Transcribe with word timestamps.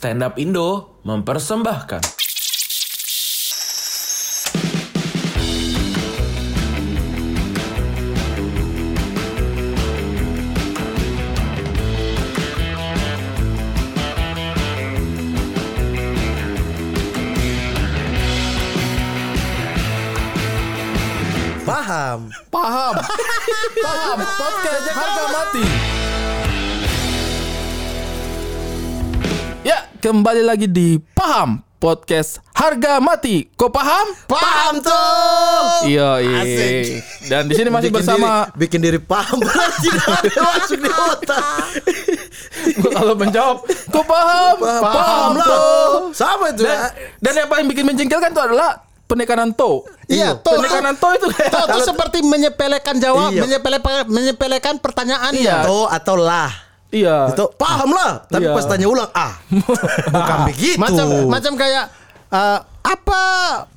Stand 0.00 0.24
Up 0.24 0.40
Indo 0.40 0.96
mempersembahkan. 1.04 2.19
Kembali 30.00 30.40
lagi 30.40 30.64
di 30.64 30.96
Paham 30.96 31.60
Podcast 31.76 32.40
Harga 32.56 33.04
Mati. 33.04 33.44
Kau 33.52 33.68
paham? 33.68 34.16
Paham 34.24 34.80
tuh. 34.80 35.84
Iya, 35.84 36.24
iya. 36.24 36.40
Dan 37.28 37.44
di 37.44 37.52
sini 37.52 37.68
masih 37.68 37.92
Bikin 37.92 38.00
bersama 38.00 38.48
diri, 38.48 38.56
bikin 38.56 38.80
diri 38.80 38.96
paham 38.96 39.44
tidak 39.84 40.24
masuk 40.24 40.80
di 40.80 40.88
otak. 40.88 41.64
kalau 42.96 43.12
menjawab, 43.12 43.60
kau 43.92 44.00
paham? 44.00 44.56
Paham, 44.80 45.30
lah. 45.36 45.44
tuh. 45.44 45.92
Sama 46.16 46.48
itu. 46.48 46.64
Dan, 46.64 46.80
dan 47.20 47.32
yang 47.44 47.48
paling 47.52 47.68
bikin 47.68 47.84
menjengkelkan 47.84 48.32
itu 48.32 48.40
adalah 48.40 48.80
penekanan 49.04 49.52
to. 49.52 49.84
Iya, 50.08 50.40
to. 50.40 50.56
Penekanan 50.56 50.96
to 50.96 51.08
itu 51.12 51.28
kayak 51.28 51.52
Tahu 51.52 51.66
tuh 51.76 51.82
seperti 51.84 52.24
menyepelekan 52.24 52.96
jawab, 52.96 53.36
Iya. 53.36 53.44
menyepelekan, 53.44 54.08
menyepelekan 54.08 54.74
pertanyaan. 54.80 55.36
Iya. 55.36 55.60
Atau 55.60 55.84
atau 55.84 56.16
lah. 56.16 56.69
Iya. 56.90 57.30
Itu 57.30 57.54
paham 57.54 57.90
lah. 57.90 58.26
Tapi 58.26 58.44
Iya. 58.44 58.54
pas 58.54 58.64
tanya 58.64 58.86
ulang 58.86 59.10
ah. 59.10 59.38
Bukan 60.14 60.38
begitu. 60.46 60.76
Macam 60.76 61.06
macam 61.26 61.52
kayak 61.54 61.84
eh, 62.28 62.58
apa 62.80 63.22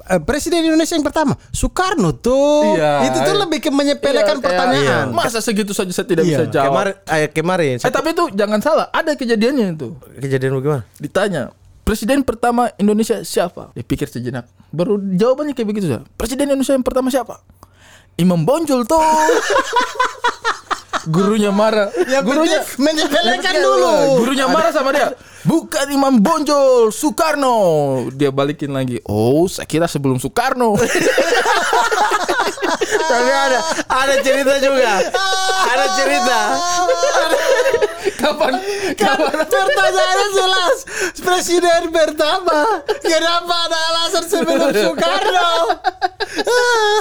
eh, 0.07 0.21
presiden 0.23 0.63
Indonesia 0.63 0.95
yang 0.95 1.03
pertama 1.03 1.37
Soekarno 1.49 2.13
tuh. 2.13 2.73
Iya. 2.73 3.05
Itu 3.07 3.17
tuh 3.21 3.35
lebih 3.37 3.59
ke 3.59 3.69
menyepelekan 3.69 4.37
Iya, 4.37 4.43
pertanyaan. 4.43 5.05
Masa 5.11 5.39
segitu 5.39 5.71
saja 5.71 5.89
saya 5.89 6.05
tidak 6.05 6.23
Iya. 6.23 6.41
bisa 6.41 6.43
jawab? 6.51 6.67
kemarin 6.71 6.93
eh, 7.07 7.29
kemarin 7.29 7.73
Eh 7.77 7.91
tapi 7.91 8.11
itu 8.11 8.25
jangan 8.31 8.59
salah, 8.59 8.87
ada 8.89 9.13
kejadiannya 9.13 9.73
itu. 9.73 9.93
kejadian 10.17 10.55
bagaimana? 10.55 10.83
Ditanya, 10.95 11.43
presiden 11.81 12.23
pertama 12.23 12.71
Indonesia 12.75 13.21
siapa? 13.21 13.69
Dia 13.71 13.83
pikir 13.83 14.07
sejenak. 14.07 14.47
Baru 14.69 14.97
jawabannya 14.97 15.53
kayak 15.53 15.67
begitu 15.67 15.85
saja. 15.87 16.01
Presiden 16.13 16.49
Indonesia 16.49 16.73
yang 16.73 16.81
pertama 16.81 17.07
siapa? 17.07 17.43
Imam 18.15 18.41
Bonjol 18.41 18.85
tuh. 18.85 18.97
Gurunya 21.07 21.51
marah. 21.51 21.91
Yang 22.07 22.23
gurunya 22.23 22.59
menyepelekan 22.79 23.55
dulu. 23.59 24.23
Gurunya 24.23 24.47
marah 24.47 24.71
sama 24.71 24.95
dia. 24.95 25.11
Bukan 25.43 25.91
Imam 25.91 26.23
Bonjol, 26.23 26.87
Soekarno. 26.95 27.57
Dia 28.15 28.31
balikin 28.31 28.71
lagi. 28.71 29.03
Oh, 29.03 29.43
saya 29.51 29.67
kira 29.67 29.91
sebelum 29.91 30.15
Soekarno. 30.15 30.79
Tapi 33.11 33.31
ada 33.31 33.59
ada 33.91 34.15
cerita 34.23 34.55
juga. 34.63 35.03
Ada 35.67 35.85
cerita. 35.99 36.39
kapan? 38.23 38.53
Kapan? 38.95 39.35
Pertanyaannya 39.43 40.27
jelas. 40.31 40.77
Presiden 41.19 41.91
pertama. 41.91 42.79
Kenapa 43.03 43.55
ada 43.67 43.79
alasan 43.91 44.23
sebelum 44.31 44.71
Soekarno? 44.71 45.51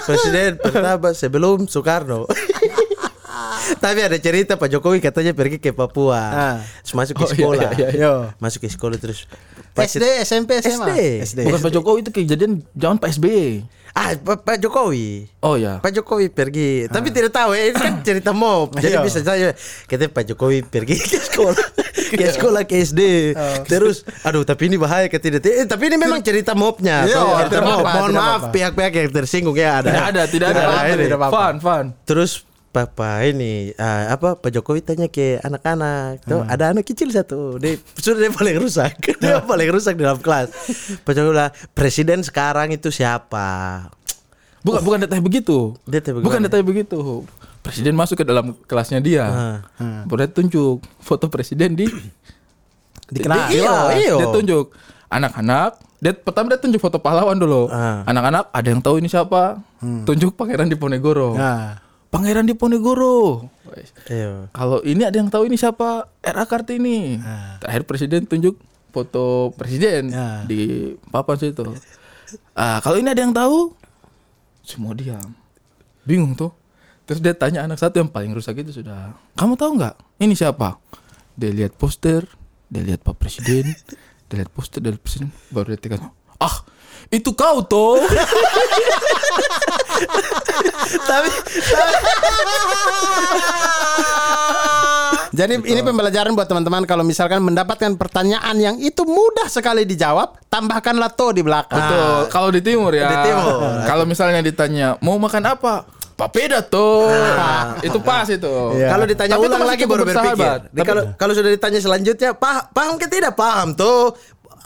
Presiden 0.03 0.59
pertama 0.59 1.15
sebelum 1.15 1.71
Soekarno. 1.71 2.27
Tapi 3.79 4.01
ada 4.03 4.17
cerita 4.17 4.55
Pak 4.55 4.69
Jokowi 4.69 4.99
katanya 4.99 5.33
pergi 5.33 5.57
ke 5.57 5.71
Papua. 5.71 6.21
Ah. 6.23 6.57
Terus 6.83 6.95
masuk 6.95 7.15
ke 7.15 7.23
Oh, 7.23 7.27
iya, 7.27 7.35
sekolah. 7.35 7.71
iya, 7.75 7.89
iya. 7.91 8.13
Masuk 8.37 8.61
ke 8.63 8.69
sekolah 8.69 8.97
terus 8.97 9.25
SD, 9.73 10.05
SMP, 10.23 10.61
SMA. 10.61 11.25
SD. 11.25 11.39
Bukan 11.45 11.61
Pak 11.61 11.73
Jokowi 11.73 11.99
itu 12.01 12.11
kejadian 12.13 12.61
zaman 12.73 12.97
Pak 12.97 13.11
SBY. 13.13 13.65
Ah, 13.93 14.17
Pak, 14.17 14.41
Pak 14.43 14.57
Jokowi. 14.57 15.29
Oh 15.41 15.53
ya. 15.55 15.77
Pak 15.79 15.93
Jokowi 15.93 16.33
pergi, 16.33 16.89
tapi 16.89 17.13
tidak 17.13 17.29
tahu 17.29 17.53
eh, 17.53 17.69
ini 17.69 17.77
kan 17.77 18.01
cerita 18.01 18.33
mob. 18.33 18.73
Jadi 18.81 18.89
Iya. 18.91 19.05
bisa 19.05 19.21
saja 19.21 19.53
kita 19.85 20.09
Pak 20.09 20.33
Jokowi 20.33 20.65
pergi 20.65 20.97
ke 20.97 21.21
sekolah, 21.21 21.57
ke 22.17 22.25
sekolah 22.33 22.63
ke 22.65 22.81
SD. 22.81 23.01
Terus, 23.69 24.09
aduh 24.25 24.45
tapi 24.45 24.73
ini 24.73 24.81
bahaya 24.81 25.13
ke 25.13 25.21
tidak. 25.21 25.45
Eh, 25.45 25.69
tapi 25.69 25.93
ini 25.93 26.01
memang 26.01 26.25
cerita 26.25 26.57
mobnya. 26.57 27.05
Iya, 27.05 27.21
cerita 27.45 27.61
mob. 27.61 27.85
Mohon 27.85 28.13
maaf 28.17 28.43
pihak-pihak 28.49 28.93
yang 28.97 29.13
tersinggung 29.13 29.57
ya 29.57 29.85
ada. 29.85 29.89
Tidak 29.93 30.05
ada, 30.09 30.23
tidak 30.25 30.47
ada. 30.51 30.63
Tidak 30.89 31.19
apa-apa. 31.21 31.33
Fun, 31.37 31.55
fun. 31.61 31.85
Terus 32.09 32.49
Papa 32.73 33.21
ini 33.23 33.77
ah, 33.77 34.17
apa 34.17 34.33
Pak 34.33 34.49
Jokowi 34.49 34.81
tanya 34.81 35.05
ke 35.05 35.37
anak-anak, 35.39 36.25
tuh 36.25 36.41
ada 36.41 36.73
anak 36.73 36.89
kecil 36.89 37.13
satu, 37.13 37.61
dia 37.61 37.77
sudah 38.01 38.25
dia 38.25 38.33
paling 38.33 38.57
rusak, 38.57 38.97
dia 39.21 39.45
paling 39.45 39.69
rusak 39.69 39.93
dalam 39.93 40.17
kelas. 40.17 40.49
Pak 41.05 41.13
Jokowi 41.13 41.37
bilang, 41.37 41.53
presiden 41.77 42.25
sekarang 42.25 42.73
itu 42.73 42.89
siapa? 42.89 43.93
Bukan 44.65 44.81
bukan 44.81 44.99
datanya 45.05 45.21
begitu. 45.21 45.77
Dia 45.85 46.01
tanya 46.01 46.25
Bukan 46.25 46.41
datanya 46.41 46.65
begitu. 46.65 47.29
Presiden 47.61 47.93
masuk 47.93 48.23
ke 48.23 48.25
dalam 48.25 48.57
kelasnya 48.65 49.05
dia. 49.05 49.25
Ah. 49.77 50.03
Baru 50.09 50.25
dia 50.25 50.31
tunjuk 50.33 50.81
foto 50.97 51.29
presiden 51.29 51.77
di 51.77 51.85
di 53.13 53.21
Iya, 53.21 53.29
kelas. 53.29 53.49
iya. 54.01 54.15
Dia 54.17 54.29
tunjuk 54.33 54.73
anak-anak. 55.13 55.71
Dia 56.01 56.13
pertama 56.17 56.51
dia 56.51 56.59
tunjuk 56.59 56.81
foto 56.81 56.97
pahlawan 56.99 57.37
dulu. 57.37 57.69
Ah. 57.69 58.01
Anak-anak 58.09 58.49
ada 58.49 58.69
yang 58.71 58.81
tahu 58.81 58.97
ini 58.97 59.13
siapa? 59.13 59.61
Tunjuk 59.83 60.35
Pangeran 60.35 60.73
Diponegoro. 60.73 61.37
Nah. 61.37 61.83
Pangeran 62.13 62.45
Diponegoro. 62.45 63.49
Iya. 64.05 64.53
Kalau 64.53 64.85
ini 64.85 65.01
ada 65.01 65.17
yang 65.17 65.33
tahu 65.33 65.49
ini 65.49 65.57
siapa? 65.57 66.13
RA 66.21 66.45
Kartini. 66.45 67.17
Ah. 67.19 67.57
Terakhir 67.57 67.89
presiden 67.89 68.29
tunjuk 68.29 68.61
foto 68.93 69.57
presiden 69.57 70.13
Ya. 70.13 70.45
di 70.45 70.93
papan 71.09 71.41
situ. 71.41 71.65
Ah, 72.53 72.85
kalau 72.85 73.01
ini 73.01 73.09
ada 73.09 73.17
yang 73.17 73.33
tahu, 73.33 73.73
semua 74.61 74.93
diam. 74.93 75.33
Bingung 76.05 76.37
tuh. 76.37 76.53
Terus 77.09 77.25
dia 77.25 77.33
tanya 77.33 77.65
anak 77.65 77.81
satu 77.81 77.99
yang 77.99 78.13
paling 78.13 78.31
rusak 78.31 78.61
itu 78.61 78.77
sudah. 78.77 79.17
Kamu 79.33 79.57
tahu 79.57 79.81
nggak? 79.81 79.97
Ini 80.21 80.37
siapa? 80.37 80.77
Dia 81.33 81.49
lihat 81.49 81.81
poster, 81.81 82.29
dia 82.69 82.85
lihat 82.85 83.01
Pak 83.01 83.17
Presiden, 83.17 83.73
dia 84.29 84.35
lihat 84.37 84.53
poster 84.53 84.85
dari 84.85 85.01
presiden, 85.01 85.33
baru 85.49 85.73
dia 85.73 85.81
tekan. 85.81 86.13
Ah, 86.37 86.61
itu 87.09 87.33
kau 87.33 87.65
toh. 87.65 87.97
tapi 91.11 91.29
Jadi 95.33 95.65
ini 95.65 95.81
pembelajaran 95.81 96.37
buat 96.37 96.45
teman-teman 96.45 96.85
kalau 96.85 97.01
misalkan 97.01 97.41
mendapatkan 97.41 97.97
pertanyaan 97.97 98.53
yang 98.61 98.77
itu 98.77 99.01
mudah 99.09 99.49
sekali 99.49 99.89
dijawab, 99.89 100.37
tambahkanlah 100.53 101.09
to 101.17 101.33
di 101.33 101.41
belakang. 101.41 101.81
Betul. 101.81 102.29
Kalau 102.29 102.49
di 102.53 102.61
timur 102.61 102.93
ya. 102.93 103.09
Di 103.09 103.17
timur. 103.33 103.81
Kalau 103.89 104.05
misalnya 104.05 104.45
ditanya 104.45 105.01
mau 105.01 105.17
makan 105.17 105.43
apa? 105.49 105.89
Papeda 106.13 106.61
tuh. 106.61 107.09
itu 107.81 107.97
pas 108.05 108.29
itu. 108.29 108.55
Iya. 108.77 108.93
kalau 108.93 109.05
ditanya 109.09 109.35
Tapi 109.41 109.43
itu 109.49 109.49
ulang 109.57 109.65
lagi 109.65 109.85
baru 109.89 110.03
berpikir. 110.05 110.59
Kalau 110.85 111.03
kalau 111.17 111.33
sudah 111.33 111.51
ditanya 111.51 111.81
selanjutnya, 111.81 112.31
paham, 112.37 112.65
paham 112.77 112.95
ke 113.01 113.09
tidak 113.09 113.33
paham 113.33 113.73
tuh? 113.73 114.13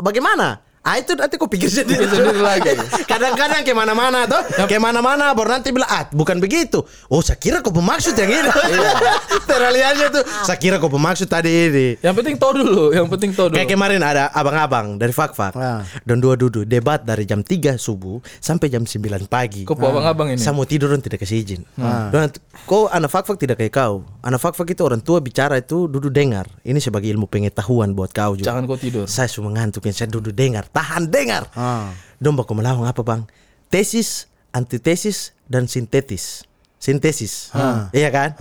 Bagaimana? 0.03 0.66
Ah 0.86 1.02
itu 1.02 1.19
nanti 1.19 1.34
kok 1.34 1.50
pikir 1.50 1.66
sendiri, 1.66 2.06
Pikir 2.06 2.08
sendiri 2.14 2.38
lagi. 2.38 2.78
Kadang-kadang 3.10 3.66
ke 3.66 3.74
mana-mana 3.74 4.22
tuh, 4.22 4.38
ke 4.70 4.78
mana-mana 4.78 5.34
baru 5.34 5.58
nanti 5.58 5.74
bilang 5.74 5.91
ah 5.91 6.06
bukan 6.14 6.38
begitu. 6.38 6.78
Oh 7.10 7.19
saya 7.19 7.34
kira 7.34 7.58
kau 7.58 7.74
bermaksud 7.74 8.14
yang 8.14 8.30
ini. 8.30 8.47
Iya. 8.47 8.91
Teraliannya 9.50 10.06
tuh, 10.14 10.22
saya 10.47 10.54
kira 10.54 10.78
kau 10.78 10.86
bermaksud 10.86 11.26
tadi 11.26 11.50
ini. 11.50 11.86
Yang 11.98 12.14
penting 12.22 12.34
tahu 12.38 12.62
dulu, 12.62 12.84
yang 12.94 13.10
penting 13.10 13.34
tahu 13.34 13.50
dulu. 13.50 13.58
Kayak 13.58 13.74
kemarin 13.74 13.98
ada 13.98 14.30
abang-abang 14.30 14.94
dari 14.94 15.10
Fak-Fak 15.10 15.58
Ah. 15.58 15.82
dan 16.06 16.22
dua 16.22 16.38
duduk 16.38 16.62
debat 16.62 17.03
dari 17.03 17.26
jam 17.26 17.42
3 17.42 17.74
subuh 17.74 18.22
sampai 18.38 18.70
jam 18.70 18.86
9 18.86 19.26
pagi. 19.26 19.66
Kok 19.66 19.74
abang-abang 19.74 20.30
ini? 20.30 20.38
Saya 20.38 20.54
mau 20.54 20.62
tidur 20.62 20.94
dan 20.94 21.03
tidak 21.03 21.26
kasih 21.26 21.42
izin. 21.42 21.66
Dan 22.14 22.30
kau 22.62 22.86
anak 22.86 23.10
Fak-Fak 23.10 23.34
tidak 23.34 23.58
kayak 23.58 23.74
kau. 23.74 24.06
Anak 24.22 24.38
Fak-Fak 24.38 24.70
itu 24.70 24.86
orang 24.86 25.03
tua 25.03 25.18
bicara 25.18 25.58
itu 25.58 25.91
duduk 25.91 26.14
dengar. 26.14 26.47
Ini 26.62 26.78
sebagai 26.78 27.10
ilmu 27.10 27.26
pengetahuan 27.26 27.91
buat 27.91 28.15
kau 28.15 28.38
juga. 28.38 28.54
Jangan 28.54 28.71
kau 28.71 28.78
tidur. 28.78 29.10
Saya 29.10 29.27
cuma 29.27 29.50
ngantuk 29.50 29.83
saya 29.91 30.10
duduk 30.12 30.36
dengar, 30.36 30.68
tahan 30.76 31.08
dengar. 31.08 31.48
Ah. 31.56 31.96
Dong 32.20 32.36
baku 32.36 32.52
melawan 32.52 32.84
apa 32.84 33.00
bang? 33.00 33.24
Tesis, 33.72 34.28
antitesis, 34.52 35.32
dan 35.48 35.64
sintetis. 35.64 36.44
Sintesis, 36.76 37.50
iya 37.96 38.12
kan? 38.12 38.36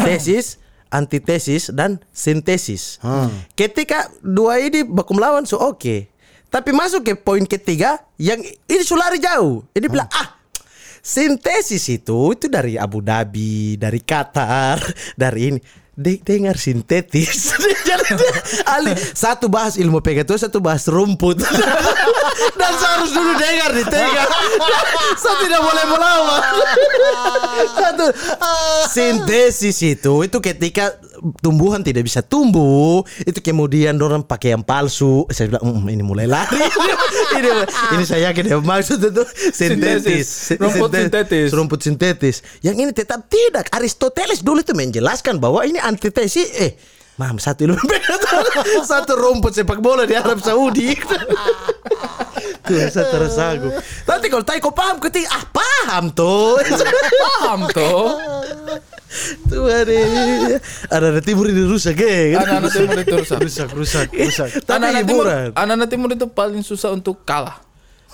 Tesis, 0.00 0.56
antitesis, 0.88 1.68
dan 1.70 2.00
sintesis. 2.10 2.96
Ketika 3.52 4.08
dua 4.24 4.58
ini 4.64 4.82
baku 4.82 5.12
melawan 5.12 5.44
so 5.44 5.60
oke. 5.60 6.08
Tapi 6.48 6.70
masuk 6.70 7.02
ke 7.02 7.12
poin 7.18 7.42
ketiga 7.44 7.98
yang 8.14 8.38
ini 8.40 8.82
sulari 8.86 9.18
jauh. 9.18 9.66
Ini 9.74 9.86
bilang 9.90 10.06
ah 10.14 10.38
sintesis 11.04 11.90
itu 11.90 12.32
itu 12.32 12.46
dari 12.48 12.80
Abu 12.80 13.02
Dhabi, 13.04 13.76
dari 13.76 14.00
Qatar, 14.00 14.80
dari 15.20 15.40
ini. 15.52 15.60
De- 15.94 16.18
dengar 16.18 16.58
sintetis. 16.58 17.54
Ahli 18.74 18.98
satu 19.14 19.46
bahas 19.46 19.78
ilmu 19.78 20.02
pegato, 20.02 20.34
satu 20.34 20.58
bahas 20.58 20.90
rumput. 20.90 21.38
Dan 22.60 22.72
saya 22.74 22.98
harus 22.98 23.14
dulu 23.14 23.32
dengar 23.38 23.70
di 23.70 23.84
tengah. 23.86 24.26
Saya 25.22 25.36
tidak 25.46 25.60
boleh 25.62 25.84
melawan. 25.86 26.42
Satu 27.78 28.06
sintesis 28.90 29.78
itu 29.86 30.14
itu 30.26 30.38
ketika 30.42 30.98
tumbuhan 31.40 31.80
tidak 31.80 32.04
bisa 32.04 32.20
tumbuh, 32.20 33.00
itu 33.24 33.40
kemudian 33.40 33.96
orang 33.96 34.24
pakai 34.24 34.52
yang 34.52 34.64
palsu. 34.64 35.24
Saya 35.32 35.52
bilang, 35.52 35.64
"Mm, 35.64 35.86
ini 35.94 36.02
mulai 36.04 36.26
lari. 36.28 36.60
ini, 37.38 37.48
ini 37.96 38.04
saya 38.04 38.32
yakin 38.32 38.44
ya 38.50 38.58
maksud 38.60 39.00
itu 39.00 39.22
sintetis. 39.52 40.56
Rumput 40.60 40.90
Sintet- 40.92 41.00
sintetis. 41.00 41.48
Rumput 41.52 41.80
sintetis. 41.80 42.36
Yang 42.60 42.76
ini 42.84 42.90
tetap 42.92 43.24
tidak. 43.28 43.72
Aristoteles 43.72 44.44
dulu 44.44 44.60
itu 44.60 44.76
menjelaskan 44.76 45.40
bahwa 45.40 45.64
ini 45.64 45.80
antitesis 45.80 46.48
eh 46.56 46.72
Mam, 47.14 47.38
satu 47.38 47.70
satu 48.90 49.14
rumput 49.14 49.54
sepak 49.54 49.78
bola 49.78 50.02
di 50.02 50.18
Arab 50.18 50.42
Saudi. 50.42 50.98
Tuh, 52.66 52.90
saya 52.90 53.06
tersagu. 53.06 53.70
Nanti 54.08 54.26
kalau 54.26 54.42
tanya 54.42 54.58
kau 54.58 54.74
paham 54.74 54.98
ketika 54.98 55.30
ah 55.30 55.44
paham 55.52 56.10
tuh. 56.10 56.58
Paham 57.22 57.70
tuh 57.70 58.33
ada 59.68 59.94
ada 60.88 61.06
ada 61.12 61.20
timur 61.20 61.48
ini 61.48 61.64
rusak 61.64 61.96
ya. 61.96 62.38
kan? 62.40 62.60
Anak-anak 62.60 62.72
timur 62.72 62.98
itu 63.00 63.14
rusak. 63.20 63.38
rusak 63.40 63.68
rusak 63.72 64.06
rusak. 64.10 64.48
Tapi 64.62 64.76
Anak-anak 64.76 65.04
timur, 65.04 65.24
anak-anak 65.52 65.88
timur 65.88 66.08
itu 66.12 66.26
paling 66.28 66.62
susah 66.62 66.90
untuk 66.92 67.22
kalah. 67.22 67.60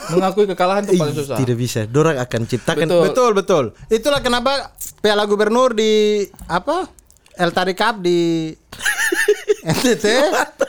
Mengakui 0.09 0.49
kekalahan 0.49 0.89
itu 0.89 0.97
paling 0.97 1.13
susah. 1.13 1.37
Tidak 1.37 1.57
bisa. 1.57 1.85
Dorang 1.85 2.17
akan 2.17 2.41
ciptakan 2.49 2.89
Betul. 2.89 3.03
Betul 3.05 3.31
betul. 3.37 3.65
Itulah 3.93 4.25
kenapa 4.25 4.73
Piala 4.99 5.29
Gubernur 5.29 5.77
di 5.77 6.25
apa? 6.49 6.89
El 7.37 7.53
Tari 7.53 7.73
Cup 7.73 8.01
di 8.01 8.49
NTT 9.77 10.05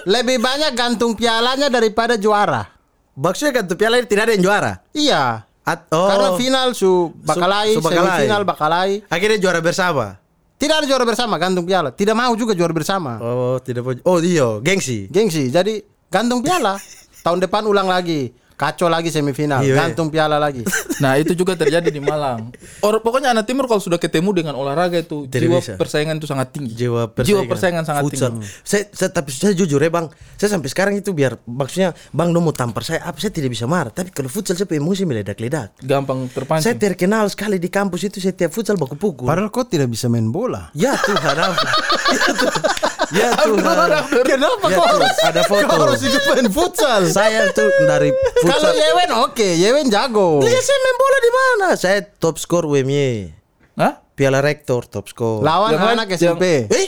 lebih 0.07 0.37
banyak 0.39 0.71
gantung 0.75 1.15
pialanya 1.15 1.67
daripada 1.67 2.15
juara. 2.19 2.67
Maksudnya 3.11 3.63
tuh 3.63 3.75
piala 3.75 3.99
ini 3.99 4.07
tidak 4.07 4.27
ada 4.27 4.33
yang 4.35 4.43
juara. 4.43 4.71
Iya. 4.95 5.23
At- 5.61 5.87
oh. 5.93 6.07
Karena 6.09 6.29
final 6.39 6.67
su 6.73 7.11
Bakalai, 7.21 7.75
Su- 7.75 7.79
su 7.79 7.85
Bakalai. 7.85 8.07
semifinal 8.23 8.43
Bakalai. 8.47 8.89
Akhirnya 9.07 9.37
juara 9.37 9.59
bersama. 9.61 10.17
Tidak 10.61 10.75
ada 10.77 10.85
juara 10.85 11.01
bersama, 11.01 11.41
gantung 11.41 11.65
piala. 11.65 11.89
Tidak 11.89 12.13
mau 12.13 12.37
juga 12.37 12.53
juara 12.53 12.69
bersama. 12.69 13.17
Oh, 13.17 13.57
tidak 13.57 13.81
mau. 13.81 13.97
Oh, 14.05 14.21
iya, 14.21 14.61
gengsi. 14.61 15.09
Gengsi. 15.09 15.49
Jadi 15.49 15.81
gantung 16.05 16.45
piala. 16.45 16.77
Tahun 17.25 17.41
depan 17.41 17.65
ulang 17.65 17.89
lagi. 17.89 18.29
Kacau 18.61 18.85
lagi 18.85 19.09
semifinal, 19.09 19.65
Iya, 19.65 19.73
iya. 19.73 19.75
gantung 19.81 20.13
piala 20.13 20.37
lagi. 20.37 20.61
Nah 21.01 21.17
itu 21.17 21.33
juga 21.33 21.57
terjadi 21.57 21.89
di 21.89 21.97
Malang. 21.97 22.53
Or, 22.85 23.01
pokoknya 23.01 23.33
anak 23.33 23.49
timur 23.49 23.65
kalau 23.65 23.81
sudah 23.81 23.97
ketemu 23.97 24.37
dengan 24.37 24.53
olahraga 24.53 25.01
itu 25.01 25.25
Tidak 25.25 25.33
jiwa 25.41 25.57
bisa. 25.57 25.73
persaingan 25.73 26.21
itu 26.21 26.29
sangat 26.29 26.53
tinggi. 26.53 26.77
Jiwa 26.77 27.09
persaingan, 27.09 27.25
Jiwa 27.25 27.49
persaingan 27.49 27.83
sangat 27.89 28.03
Futsal. 28.05 28.29
tinggi. 28.37 28.45
Saya, 28.61 28.83
saya 28.93 29.09
tapi 29.09 29.33
saya 29.33 29.57
jujur 29.57 29.81
ya 29.81 29.89
bang, 29.89 30.05
saya 30.37 30.53
sampai 30.53 30.69
sekarang 30.69 30.93
itu 30.93 31.09
biar 31.09 31.41
maksudnya 31.41 31.97
bang 32.13 32.29
mau 32.29 32.53
tampar 32.53 32.85
saya 32.85 33.01
apa 33.01 33.17
saya 33.17 33.33
tidak 33.33 33.49
bisa 33.49 33.65
marah. 33.65 33.89
Tapi 33.89 34.13
kalau 34.13 34.29
futsal 34.29 34.53
saya 34.53 34.69
punya 34.69 34.77
emosi 34.77 35.09
meledak-ledak. 35.09 35.73
Gampang 35.81 36.29
Saya 36.29 36.35
terpancing. 36.37 36.77
terkenal 36.77 37.25
sekali 37.33 37.57
di 37.57 37.69
kampus 37.73 38.05
itu 38.05 38.21
setiap 38.21 38.53
futsal 38.53 38.77
baku 38.77 38.93
pukul. 38.93 39.25
Padahal 39.25 39.49
kau 39.49 39.65
tidak 39.65 39.89
bisa 39.89 40.05
main 40.05 40.29
bola. 40.29 40.69
Ya 40.77 40.93
Tuhan 41.01 41.33
ampun. 41.33 41.65
Ya 42.13 42.27
Tuhan. 42.29 42.90
Ya 43.11 43.35
Tuhan. 43.35 43.87
Kenapa 44.23 44.65
Ya 44.71 44.75
kau 44.79 44.85
Tuhan, 44.87 44.95
harus 45.03 45.17
ada 45.27 45.41
foto. 45.43 45.67
Kau 45.67 45.79
harus 45.83 46.01
ikut 46.01 46.23
main 46.31 46.47
futsal. 46.47 47.01
Saya 47.11 47.51
tuh 47.51 47.67
dari 47.83 48.09
Kalau 48.39 48.71
futsal. 48.71 48.73
Yewen 48.75 49.09
oke, 49.19 49.47
Yewen 49.59 49.87
jago. 49.91 50.39
Ya 50.39 50.59
saya 50.63 50.79
main 50.79 50.95
bola 50.95 51.17
di 51.19 51.31
mana? 51.31 51.67
Saya 51.75 51.99
top 52.07 52.39
skor 52.39 52.63
UMY. 52.63 53.35
Hah? 53.75 53.99
Piala 54.15 54.39
Rektor 54.39 54.87
top 54.87 55.11
skor. 55.11 55.43
Lawan 55.43 55.75
Yang 55.75 55.83
anak 55.91 56.07
yang- 56.07 56.19
SMP. 56.39 56.45
Eh? 56.71 56.87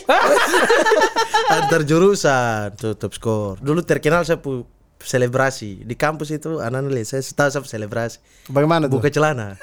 Antar 1.59 1.81
jurusan 1.83 2.71
tuh 2.79 2.95
top 2.95 3.13
skor. 3.15 3.59
Dulu 3.59 3.83
terkenal 3.83 4.23
saya 4.23 4.39
pu 4.39 4.63
selebrasi 5.03 5.83
di 5.83 5.99
kampus 5.99 6.31
itu 6.31 6.63
anak-anak 6.63 6.95
lihat 6.95 7.07
saya 7.11 7.19
tahu 7.35 7.49
saya 7.51 7.67
selebrasi. 7.67 8.23
Bagaimana 8.47 8.87
tuh? 8.87 8.95
Buka 8.95 9.11
celana. 9.11 9.59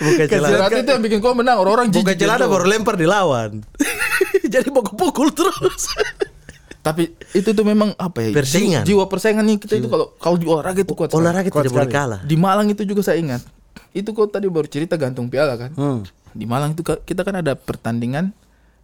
Buka 0.00 0.24
celana. 0.24 0.56
Berarti 0.56 0.80
itu 0.80 0.90
yang 0.96 1.04
bikin 1.04 1.18
kau 1.20 1.36
menang 1.36 1.60
orang-orang 1.60 1.92
Buka 1.92 2.16
celana 2.16 2.48
baru 2.48 2.64
lempar 2.64 2.96
di 2.96 3.04
lawan. 3.04 3.60
Jadi 4.52 4.68
baku 4.68 4.92
pukul 4.92 5.30
terus. 5.30 5.86
Tapi 6.78 7.08
itu 7.30 7.48
tuh 7.48 7.62
memang 7.62 7.94
apa 7.94 8.18
ya? 8.20 8.30
Persaingan. 8.32 8.82
Jiwa 8.82 9.06
persaingan 9.06 9.44
nih 9.44 9.56
kita 9.56 9.76
itu 9.76 9.86
kalau 9.86 10.14
kalau 10.16 10.34
di 10.34 10.44
olahraga 10.44 10.80
itu 10.80 10.92
kuat. 10.92 11.08
sekali. 11.08 11.22
Olahraga 11.22 11.48
Kuat 11.48 11.62
tidak 11.62 11.72
boleh 11.72 11.86
sekali. 11.86 11.98
kalah. 12.08 12.20
Di 12.22 12.36
Malang 12.36 12.66
itu 12.68 12.82
juga 12.82 13.00
saya 13.00 13.16
ingat. 13.16 13.42
Itu 13.90 14.10
kau 14.10 14.26
tadi 14.26 14.46
baru 14.46 14.66
cerita 14.66 14.96
gantung 14.96 15.28
piala 15.28 15.54
kan? 15.54 15.70
Hmm. 15.72 16.02
Di 16.28 16.42
Malang 16.42 16.72
itu 16.72 16.82
kita 16.82 17.22
kan 17.22 17.38
ada 17.38 17.54
pertandingan 17.54 18.34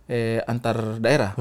eh, 0.06 0.38
antar 0.44 0.98
daerah. 0.98 1.34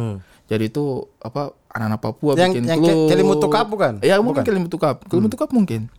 Jadi 0.47 0.63
itu 0.65 0.83
apa 1.19 1.51
anak-anak 1.69 1.99
Papua 1.99 2.31
Yang- 2.33 2.41
bikin 2.49 2.63
yang 2.65 2.79
klub. 2.79 2.89
Ke- 2.89 3.07
Kelimutu 3.11 3.47
Cup 3.47 3.65
bukan? 3.67 3.93
Ya 4.01 4.15
mungkin 4.17 4.41
Bukan. 4.41 4.43
Kelimutu 4.43 4.77
Cup. 4.77 4.97
Kelimutu 5.05 5.35
Cup 5.35 5.51
mungkin. 5.51 5.91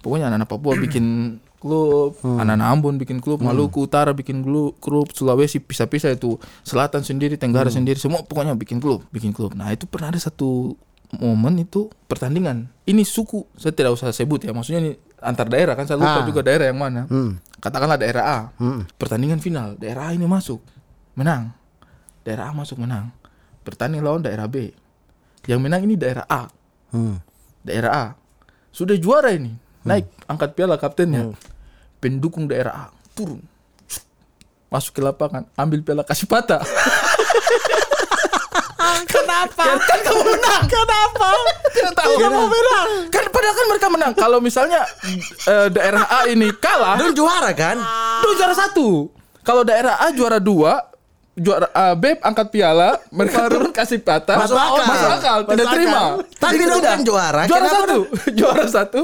Pokoknya 0.00 0.30
anak-anak 0.30 0.48
Papua 0.48 0.72
bikin 0.86 1.04
klub, 1.56 2.16
anak-anak 2.22 2.68
Ambon 2.68 2.94
bikin 2.96 3.18
klub, 3.18 3.40
Maluku 3.40 3.84
Utara 3.84 4.12
bikin 4.12 4.40
klub, 4.40 4.76
klub 4.78 5.08
Sulawesi 5.10 5.58
pisah-pisah 5.58 6.12
itu, 6.12 6.36
Selatan 6.62 7.00
sendiri, 7.00 7.34
Tenggara 7.34 7.68
sendiri, 7.68 7.96
semua 7.96 8.20
pokoknya 8.20 8.54
bikin 8.54 8.78
klub, 8.78 9.02
bikin 9.08 9.30
klub. 9.30 9.52
Nah 9.52 9.70
itu 9.70 9.84
pernah 9.84 10.08
ada 10.08 10.18
satu 10.18 10.76
momen 11.16 11.58
itu 11.58 11.86
pertandingan. 12.06 12.66
Ini 12.82 13.02
suku, 13.02 13.46
saya 13.54 13.70
tidak 13.70 13.94
usah 13.94 14.10
sebut 14.10 14.42
ya, 14.42 14.50
maksudnya 14.50 14.80
ini 14.82 14.90
antar 15.18 15.46
daerah 15.46 15.72
kan 15.72 15.86
saya 15.86 15.96
lupa 15.96 16.20
Ah. 16.20 16.26
juga 16.26 16.40
daerah 16.42 16.66
yang 16.66 16.78
mana. 16.78 17.06
Hmm. 17.06 17.38
Katakanlah 17.56 17.96
daerah 17.96 18.24
A, 18.26 18.38
pertandingan 18.94 19.38
final, 19.38 19.74
daerah 19.74 20.10
A 20.10 20.14
ini 20.14 20.26
masuk, 20.26 20.60
menang, 21.14 21.50
daerah 22.22 22.50
A 22.50 22.52
masuk 22.52 22.78
menang, 22.78 23.10
bertanding 23.62 24.02
lawan 24.02 24.22
daerah 24.22 24.46
B, 24.46 24.70
yang 25.46 25.58
menang 25.58 25.82
ini 25.82 25.96
daerah 25.96 26.26
A, 26.26 26.46
Hmm. 26.92 27.18
daerah 27.62 27.90
A 27.90 28.06
sudah 28.70 28.94
juara 28.94 29.32
ini 29.32 29.56
naik 29.86 30.06
angkat 30.26 30.50
piala 30.58 30.76
kaptennya. 30.76 31.32
Pendukung 32.02 32.50
daerah 32.50 32.90
A 32.90 32.94
turun. 33.14 33.40
Masuk 34.66 34.98
ke 34.98 35.00
lapangan 35.00 35.46
ambil 35.54 35.80
piala 35.86 36.02
kasih 36.02 36.26
patah 36.26 36.60
kenapa? 39.26 39.64
Kan, 39.76 39.98
kamu 40.02 40.22
menang. 40.22 40.62
Kenapa? 40.66 41.28
Tidak 41.72 41.92
tahu 41.92 42.12
kamu 42.16 42.42
menang? 42.48 42.88
Kan 43.12 43.24
padahal 43.30 43.54
kan 43.54 43.66
mereka 43.68 43.86
menang. 43.92 44.12
Kalau 44.16 44.38
misalnya 44.40 44.80
eh, 45.46 45.68
daerah 45.68 46.04
A 46.08 46.20
ini 46.30 46.48
kalah 46.56 46.96
Dan 46.96 47.12
juara 47.12 47.50
kan? 47.52 47.76
Duh 48.24 48.32
juara 48.38 48.54
satu. 48.56 49.10
Kalau 49.46 49.62
daerah 49.62 50.00
A 50.02 50.10
juara 50.10 50.42
dua, 50.42 50.82
juara 51.38 51.70
A, 51.70 51.94
B 51.94 52.18
angkat 52.18 52.50
piala, 52.50 52.98
mereka 53.14 53.46
turun 53.46 53.70
kasih 53.70 54.02
patah. 54.02 54.42
Masuk 54.42 54.58
akal. 54.58 54.84
Masuk 54.90 55.10
akal, 55.20 55.38
tidak 55.46 55.54
Masuk 55.54 55.74
terima. 55.76 56.02
Tapi 56.34 56.54
Tidak. 56.58 56.70
dong 56.72 56.82
kan 56.82 57.00
juara, 57.06 57.42
Juara 57.46 57.62
kenapa 57.62 57.78
satu, 57.78 58.00
juara 58.38 58.66
satu. 58.66 59.02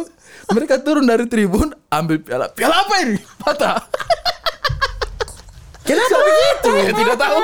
Mereka 0.49 0.81
turun 0.81 1.05
dari 1.05 1.25
tribun, 1.25 1.71
ambil 1.89 2.19
piala. 2.19 2.51
Piala 2.51 2.83
apa 2.83 2.95
ini? 3.01 3.17
Patah. 3.39 3.79
Kenapa 5.83 6.15
begitu? 6.15 6.71
Ya, 6.79 6.93
tidak 6.95 7.17
tahu. 7.19 7.43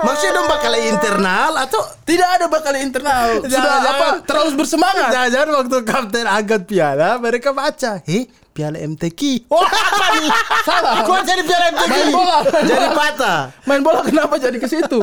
Maksudnya 0.00 0.32
dong 0.32 0.46
bakal 0.46 0.72
internal 0.78 1.52
atau 1.58 1.80
Tidak 2.06 2.28
ada 2.28 2.46
bakal 2.46 2.74
internal. 2.74 3.42
Sudah 3.42 3.50
Jangan- 3.50 3.82
apa? 3.84 4.06
Terlalu 4.22 4.50
bersemangat. 4.56 5.10
Jangan-jangan 5.10 5.48
waktu 5.56 5.76
kapten 5.82 6.24
angkat 6.24 6.62
piala, 6.64 7.18
mereka 7.18 7.50
baca, 7.50 7.98
"Heh, 8.00 8.26
piala 8.52 8.78
MTQ." 8.78 9.46
Oh, 9.46 9.58
apa 9.58 10.06
nih? 10.16 10.30
Salah. 10.62 11.02
Kok 11.02 11.18
jadi 11.24 11.42
piala 11.42 11.64
MTQ? 11.68 11.88
Main 11.88 12.08
bola. 12.10 12.38
jadi 12.62 12.86
patah? 12.90 13.40
Main 13.64 13.82
bola 13.82 14.00
kenapa 14.00 14.34
jadi 14.38 14.56
ke 14.56 14.66
situ? 14.66 14.98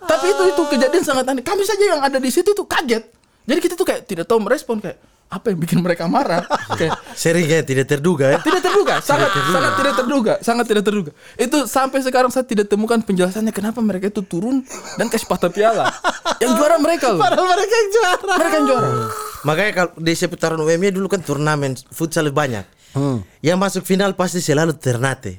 Tapi 0.00 0.26
itu 0.28 0.42
itu 0.48 0.62
kejadian 0.68 1.02
sangat 1.02 1.24
aneh. 1.26 1.42
Kami 1.42 1.62
saja 1.62 1.84
yang 1.88 2.00
ada 2.00 2.18
di 2.18 2.30
situ 2.30 2.50
tuh 2.50 2.64
kaget. 2.64 3.10
Jadi 3.42 3.58
kita 3.58 3.74
tuh 3.74 3.82
kayak 3.82 4.06
tidak 4.06 4.26
tahu 4.26 4.38
merespon 4.38 4.78
kayak 4.78 5.02
apa 5.30 5.54
yang 5.54 5.58
bikin 5.62 5.78
mereka 5.78 6.10
marah. 6.10 6.42
Kayak 6.74 6.98
Sering 7.14 7.46
kayak 7.46 7.64
tidak 7.64 7.86
terduga 7.86 8.34
ya. 8.34 8.38
tidak 8.42 8.66
terduga, 8.66 8.94
sangat 8.98 9.30
sangat 9.30 9.72
tidak 9.78 9.94
terduga, 9.94 10.32
sangat 10.42 10.64
tidak 10.66 10.82
terduga. 10.82 11.10
Itu 11.38 11.58
sampai 11.70 12.02
sekarang 12.02 12.34
saya 12.34 12.42
tidak 12.42 12.66
temukan 12.66 12.98
penjelasannya 12.98 13.54
kenapa 13.54 13.78
mereka 13.78 14.10
itu 14.10 14.26
turun 14.26 14.66
dan 14.98 15.06
kasih 15.06 15.30
patah 15.30 15.48
piala. 15.54 15.86
Yang 16.42 16.58
juara 16.58 16.76
mereka 16.82 17.14
loh. 17.14 17.22
Padahal 17.22 17.46
mereka 17.46 17.74
yang 17.78 17.90
juara. 17.94 18.32
Mereka 18.42 18.54
yang 18.58 18.66
juara. 18.66 18.88
Makanya 19.46 19.72
kalau 19.72 19.90
di 19.96 20.12
seputaran 20.18 20.58
UMY 20.58 20.90
dulu 20.90 21.06
kan 21.06 21.22
turnamen 21.22 21.78
futsal 21.94 22.26
banyak. 22.34 22.66
Yang 23.38 23.58
masuk 23.62 23.82
final 23.86 24.18
pasti 24.18 24.42
selalu 24.42 24.74
Ternate. 24.74 25.38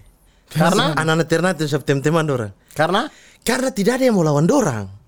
Karena 0.51 0.95
Anak-anak 0.95 1.27
Ternate 1.27 1.63
sama 1.67 1.83
teman 1.83 2.27
orang. 2.31 2.51
karena 2.71 3.11
Karena 3.43 3.69
tidak 3.75 3.99
ada 3.99 4.03
yang 4.07 4.15
mau 4.15 4.23
lawan 4.23 4.47
dorang. 4.47 5.00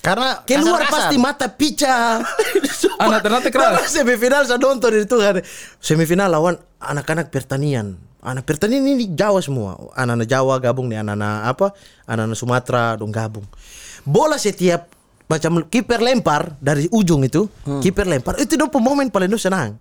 Karena 0.00 0.40
Keluar 0.48 0.80
kasar-kasar. 0.80 0.92
pasti 0.96 1.16
mata 1.20 1.46
pica. 1.52 2.24
Anak 3.04 3.20
Ternate 3.20 3.48
keras. 3.52 3.92
Semifinal 3.92 4.48
saya 4.48 4.56
nonton 4.56 4.96
itu 4.96 5.16
kan. 5.20 5.44
Semifinal 5.80 6.32
lawan 6.32 6.56
anak-anak 6.80 7.28
pertanian. 7.28 8.00
Anak 8.20 8.44
pertanian 8.48 8.84
ini 8.84 9.12
Jawa 9.12 9.40
semua. 9.44 9.76
Anak-anak 9.96 10.28
Jawa 10.28 10.56
gabung 10.60 10.88
nih 10.88 11.04
anak-anak 11.04 11.36
apa? 11.52 11.66
Anak-anak 12.08 12.36
Sumatera 12.36 12.96
dong 12.96 13.12
gabung. 13.12 13.44
Bola 14.04 14.40
setiap 14.40 14.88
macam 15.28 15.62
kiper 15.68 16.00
lempar 16.02 16.56
dari 16.58 16.90
ujung 16.90 17.22
itu, 17.22 17.46
kiper 17.84 18.08
lempar 18.08 18.40
itu 18.40 18.58
dong 18.58 18.72
momen 18.82 19.12
paling 19.12 19.30
senang. 19.38 19.78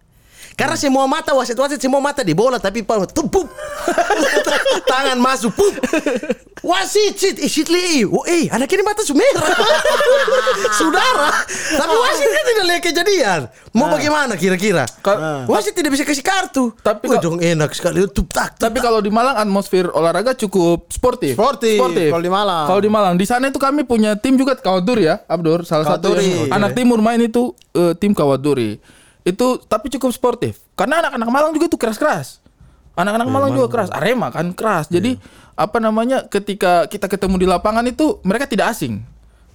Karena 0.55 0.75
semua 0.75 1.05
mata 1.05 1.31
wasit-wasit 1.33 1.79
semua 1.79 1.99
mata 1.99 2.21
di 2.21 2.33
bola 2.33 2.57
tapi 2.57 2.81
Pak 2.81 3.11
tumpuk. 3.11 3.47
Tangan 4.91 5.17
masuk 5.17 5.53
pup. 5.53 5.73
Wasit 6.59 7.15
sit 7.15 7.37
isit 7.39 7.71
li. 7.71 8.03
Oh, 8.03 8.27
eh, 8.27 8.51
anak 8.51 8.67
ini 8.67 8.83
mata 8.83 8.99
sumerah. 8.99 9.47
Saudara. 10.79 11.31
Tapi 11.49 11.95
wasit 11.95 12.27
kan 12.27 12.43
tidak 12.43 12.65
lihat 12.67 12.81
kejadian. 12.83 13.41
Mau 13.71 13.87
bagaimana 13.87 14.35
kira-kira? 14.35 14.83
Ka- 14.99 15.47
Wasit 15.47 15.71
tidak 15.71 15.95
bisa 15.95 16.03
kasih 16.03 16.25
kartu. 16.25 16.75
Tapi 16.83 17.07
Wih, 17.07 17.19
dong 17.21 17.39
enak 17.39 17.71
sekali 17.71 18.03
tup 18.11 18.27
tak. 18.33 18.59
Tapi 18.59 18.83
kalau 18.83 18.99
di 18.99 19.07
Malang 19.07 19.39
atmosfer 19.39 19.87
olahraga 19.87 20.35
cukup 20.35 20.91
sportif. 20.91 21.39
Sportif, 21.39 21.79
kalau 22.11 22.23
di 22.23 22.31
Malang. 22.31 22.65
Kalau 22.67 22.81
di 22.83 22.91
Malang, 22.91 23.13
di 23.15 23.23
sana 23.23 23.47
itu 23.47 23.59
kami 23.61 23.87
punya 23.87 24.19
tim 24.19 24.35
juga 24.35 24.59
Kawaduri 24.59 25.07
ya, 25.07 25.23
Abdur. 25.31 25.63
Salah 25.63 25.95
satu 25.95 26.11
Kawaduri. 26.11 26.51
yang 26.51 26.59
anak 26.59 26.75
timur 26.75 26.99
main 26.99 27.23
itu 27.23 27.55
eh, 27.71 27.95
tim 27.95 28.11
Kawaduri. 28.11 28.98
Itu 29.23 29.59
tapi 29.67 29.91
cukup 29.91 30.11
sportif. 30.11 30.63
Karena 30.73 31.03
anak-anak 31.03 31.29
Malang 31.29 31.51
juga 31.55 31.67
itu 31.67 31.77
keras-keras. 31.79 32.39
Anak-anak 32.95 33.27
Malang 33.31 33.51
juga 33.55 33.67
keras. 33.71 33.89
Arema 33.91 34.31
kan 34.31 34.51
keras. 34.51 34.91
Jadi 34.91 35.19
apa 35.59 35.77
namanya 35.79 36.27
ketika 36.27 36.87
kita 36.87 37.07
ketemu 37.07 37.35
di 37.43 37.47
lapangan 37.47 37.83
itu 37.87 38.19
mereka 38.23 38.47
tidak 38.47 38.75
asing. 38.75 39.03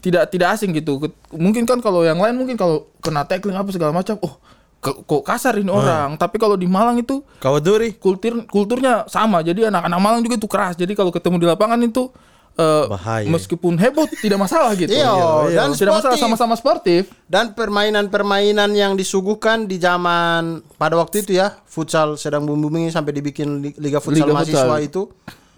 Tidak 0.05 0.29
tidak 0.29 0.57
asing 0.57 0.77
gitu. 0.77 1.01
Mungkin 1.33 1.65
kan 1.65 1.81
kalau 1.81 2.05
yang 2.05 2.21
lain 2.21 2.37
mungkin 2.37 2.61
kalau 2.61 2.89
kena 3.01 3.25
tackling 3.25 3.57
apa 3.57 3.73
segala 3.73 3.93
macam, 3.93 4.21
oh 4.21 4.37
kok 4.85 5.23
kasar 5.25 5.57
ini 5.57 5.73
orang. 5.73 6.21
Tapi 6.21 6.37
kalau 6.37 6.61
di 6.61 6.69
Malang 6.69 7.01
itu 7.01 7.25
Kawaduri. 7.41 7.97
kultur 7.97 8.45
kulturnya 8.45 9.09
sama 9.09 9.41
jadi 9.41 9.73
anak-anak 9.73 10.01
Malang 10.01 10.21
juga 10.21 10.37
itu 10.37 10.45
keras 10.45 10.77
jadi 10.77 10.93
kalau 10.93 11.09
ketemu 11.09 11.41
di 11.41 11.47
lapangan 11.49 11.81
itu 11.81 12.13
eh, 12.55 12.85
Bahaya. 12.87 13.27
meskipun 13.27 13.75
heboh 13.75 14.07
tidak 14.15 14.39
masalah 14.39 14.73
gitu. 14.81 14.91
Iya, 14.91 15.11
dan 15.53 15.75
tidak 15.75 15.99
masalah 15.99 16.17
sama-sama 16.17 16.55
sportif. 16.55 17.11
Dan 17.25 17.53
permainan-permainan 17.53 18.71
yang 18.73 18.95
disuguhkan 18.95 19.67
di 19.67 19.77
zaman 19.77 20.63
pada 20.75 20.95
waktu 20.95 21.23
itu 21.23 21.35
ya, 21.35 21.59
futsal 21.65 22.15
sedang 22.15 22.43
booming 22.43 22.89
sampai 22.89 23.13
dibikin 23.13 23.61
li- 23.61 23.77
liga 23.77 23.99
futsal 23.99 24.27
Liga 24.27 24.35
mahasiswa 24.35 24.65
futsal. 24.65 24.81
itu 24.81 25.03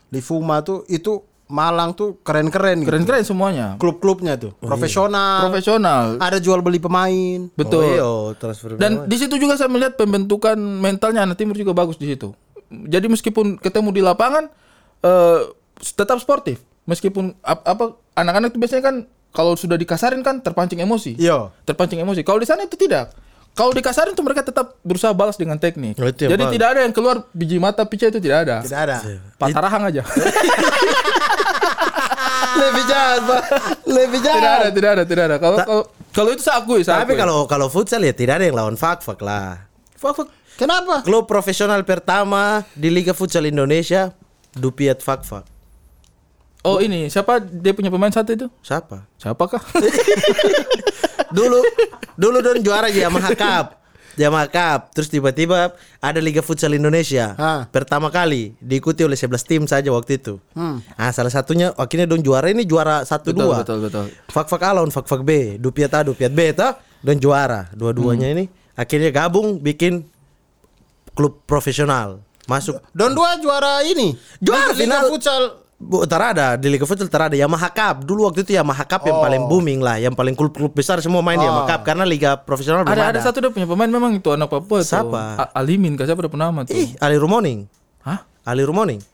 di 0.06 0.20
Fuma 0.20 0.60
tuh 0.60 0.84
itu 0.86 1.22
Malang 1.46 1.94
tuh 1.94 2.18
keren-keren 2.26 2.82
gitu. 2.82 2.90
keren-keren 2.90 3.22
semuanya. 3.22 3.78
Klub-klubnya 3.78 4.34
tuh 4.34 4.50
profesional. 4.58 5.46
profesional. 5.46 6.18
Ada 6.18 6.42
jual 6.42 6.58
beli 6.58 6.82
pemain. 6.82 7.46
betul. 7.54 7.86
Oh, 7.86 8.34
iya, 8.34 8.34
transfer 8.34 8.74
dan 8.74 9.06
di 9.06 9.14
situ 9.14 9.38
juga 9.38 9.54
saya 9.54 9.70
melihat 9.70 9.94
pembentukan 9.94 10.58
mentalnya 10.58 11.22
anak 11.22 11.38
timur 11.38 11.54
juga 11.54 11.70
bagus 11.70 11.94
di 11.94 12.10
situ. 12.10 12.34
Jadi 12.66 13.06
meskipun 13.06 13.62
ketemu 13.62 13.94
di 13.94 14.02
lapangan 14.02 14.50
eh, 15.06 15.40
tetap 15.94 16.18
sportif 16.18 16.65
meskipun 16.86 17.34
ap- 17.40 17.62
apa 17.62 17.84
anak-anak 18.14 18.48
itu 18.48 18.58
biasanya 18.58 18.84
kan 18.84 18.96
kalau 19.30 19.52
sudah 19.52 19.74
dikasarin 19.74 20.22
kan 20.22 20.40
terpancing 20.40 20.78
emosi 20.78 21.14
Iya. 21.14 21.52
terpancing 21.62 21.98
emosi. 21.98 22.22
Kalau 22.22 22.38
di 22.38 22.46
sana 22.46 22.62
itu 22.62 22.74
tidak. 22.74 23.12
Kalau 23.52 23.72
dikasarin 23.72 24.12
tuh 24.12 24.20
mereka 24.20 24.40
tetap 24.42 24.76
berusaha 24.80 25.10
balas 25.10 25.34
dengan 25.34 25.56
teknik. 25.56 25.96
Oh, 25.96 26.04
Jadi 26.06 26.28
bagus. 26.30 26.52
tidak 26.52 26.68
ada 26.70 26.80
yang 26.82 26.92
keluar 26.92 27.24
biji 27.30 27.56
mata 27.56 27.84
pica 27.84 28.06
itu 28.06 28.16
tidak 28.16 28.44
ada. 28.44 28.56
Tidak 28.60 28.76
ada. 28.78 28.96
Patah 29.34 29.60
rahang 29.62 29.84
aja. 29.86 30.02
Lebih 32.56 32.84
jahat, 32.86 33.20
Pak. 33.22 33.42
Lebih 33.86 34.20
jahat. 34.20 34.36
tidak 34.38 34.52
ada, 34.52 34.68
tidak 34.70 34.90
ada, 34.90 35.02
tidak 35.04 35.24
ada. 35.24 35.36
Kalau 35.38 35.58
kalau 35.58 35.82
kalau 36.10 36.30
itu 36.32 36.42
saya 36.42 36.56
akui, 36.58 36.80
saya 36.80 37.00
Tapi 37.00 37.12
akui. 37.12 37.20
kalau 37.20 37.38
kalau 37.44 37.66
futsal 37.68 38.00
ya 38.00 38.12
tidak 38.12 38.40
ada 38.40 38.44
yang 38.44 38.56
lawan 38.56 38.76
fak-fak 38.76 39.20
lah. 39.20 39.68
Fuck, 39.96 40.14
fuck. 40.14 40.28
Kenapa? 40.56 41.00
Klub 41.00 41.24
profesional 41.24 41.80
pertama 41.82 42.64
di 42.72 42.88
Liga 42.88 43.12
Futsal 43.12 43.44
Indonesia 43.44 44.16
Dupiat 44.50 45.00
Fak-Fak. 45.00 45.55
Oh 46.66 46.82
ini 46.82 47.06
siapa 47.06 47.38
dia 47.38 47.70
punya 47.70 47.94
pemain 47.94 48.10
satu 48.10 48.34
itu? 48.34 48.46
Siapa? 48.58 49.06
Siapakah? 49.22 49.62
Dulu 51.36 51.58
dulu 52.14 52.38
don 52.42 52.58
juara 52.62 52.86
Yamaha 52.90 53.30
Cup. 53.34 53.66
Yamaha 54.16 54.46
Cup. 54.48 54.80
Terus 54.96 55.08
tiba-tiba 55.12 55.74
ada 56.00 56.18
Liga 56.22 56.40
Futsal 56.40 56.72
Indonesia. 56.72 57.36
Ah. 57.36 57.68
Pertama 57.68 58.08
kali 58.08 58.56
diikuti 58.62 59.04
oleh 59.04 59.18
11 59.18 59.42
tim 59.44 59.62
saja 59.68 59.90
waktu 59.92 60.16
itu. 60.16 60.40
Ah, 60.96 61.12
salah 61.12 61.28
satunya 61.30 61.74
akhirnya 61.76 62.08
don 62.08 62.22
juara 62.24 62.48
ini 62.48 62.64
juara 62.64 63.04
1 63.04 63.26
betul, 63.26 63.46
2. 63.52 63.60
betul, 63.62 63.78
betul. 63.84 64.06
Fak-fak 64.32 64.62
A 64.64 64.70
lawan 64.80 64.88
fak-fak 64.88 65.20
B, 65.20 65.60
Dupiat 65.60 65.92
A, 65.92 66.00
Dupiat 66.06 66.32
B 66.32 66.54
toh 66.56 66.72
dan 67.04 67.20
juara. 67.20 67.68
Dua-duanya 67.76 68.32
ini 68.32 68.48
akhirnya 68.72 69.10
gabung 69.12 69.60
bikin 69.60 70.06
klub 71.12 71.44
profesional. 71.44 72.22
Masuk 72.46 72.78
Don 72.94 73.10
dua 73.12 73.36
juara 73.42 73.82
ini. 73.82 74.14
Juara 74.38 74.70
Liga 74.72 75.02
final. 75.02 75.10
futsal. 75.10 75.65
Bu, 75.76 76.08
terada 76.08 76.56
di 76.56 76.72
Liga 76.72 76.88
Futsal 76.88 77.04
terada 77.06 77.36
Yamaha 77.36 77.68
Cup. 77.68 78.00
Dulu 78.02 78.24
waktu 78.24 78.40
itu 78.42 78.56
Yamaha 78.56 78.80
Cup 78.82 79.04
yang 79.04 79.20
Oh. 79.20 79.22
paling 79.22 79.42
booming 79.44 79.80
lah, 79.80 79.96
yang 79.96 80.16
paling 80.16 80.32
klub-klub 80.32 80.72
besar 80.72 80.98
semua 80.98 81.20
main 81.20 81.36
di 81.36 81.44
Yamaha 81.44 81.68
Cup 81.68 81.80
karena 81.84 82.02
liga 82.02 82.34
profesional 82.38 82.80
belum 82.80 82.96
ada 82.96 83.12
ada 83.12 83.20
satu 83.20 83.38
dia 83.38 83.52
punya 83.52 83.68
pemain 83.68 83.84
memang 83.86 84.16
itu 84.16 84.24
anak 84.30 84.48
Papua 84.48 84.80
itu. 84.80 84.88
Siapa? 84.88 85.36
A- 85.36 85.52
Alimin, 85.54 85.92
kah 85.94 86.02
siapa 86.02 86.24
punya 86.24 86.48
nama 86.48 86.64
tuh? 86.64 86.72
Ih, 86.72 86.96
Ali 86.96 87.16
Rumoning. 87.16 87.68
Hah? 88.00 88.24
Ali 88.42 88.64
Rumoning. 88.64 89.04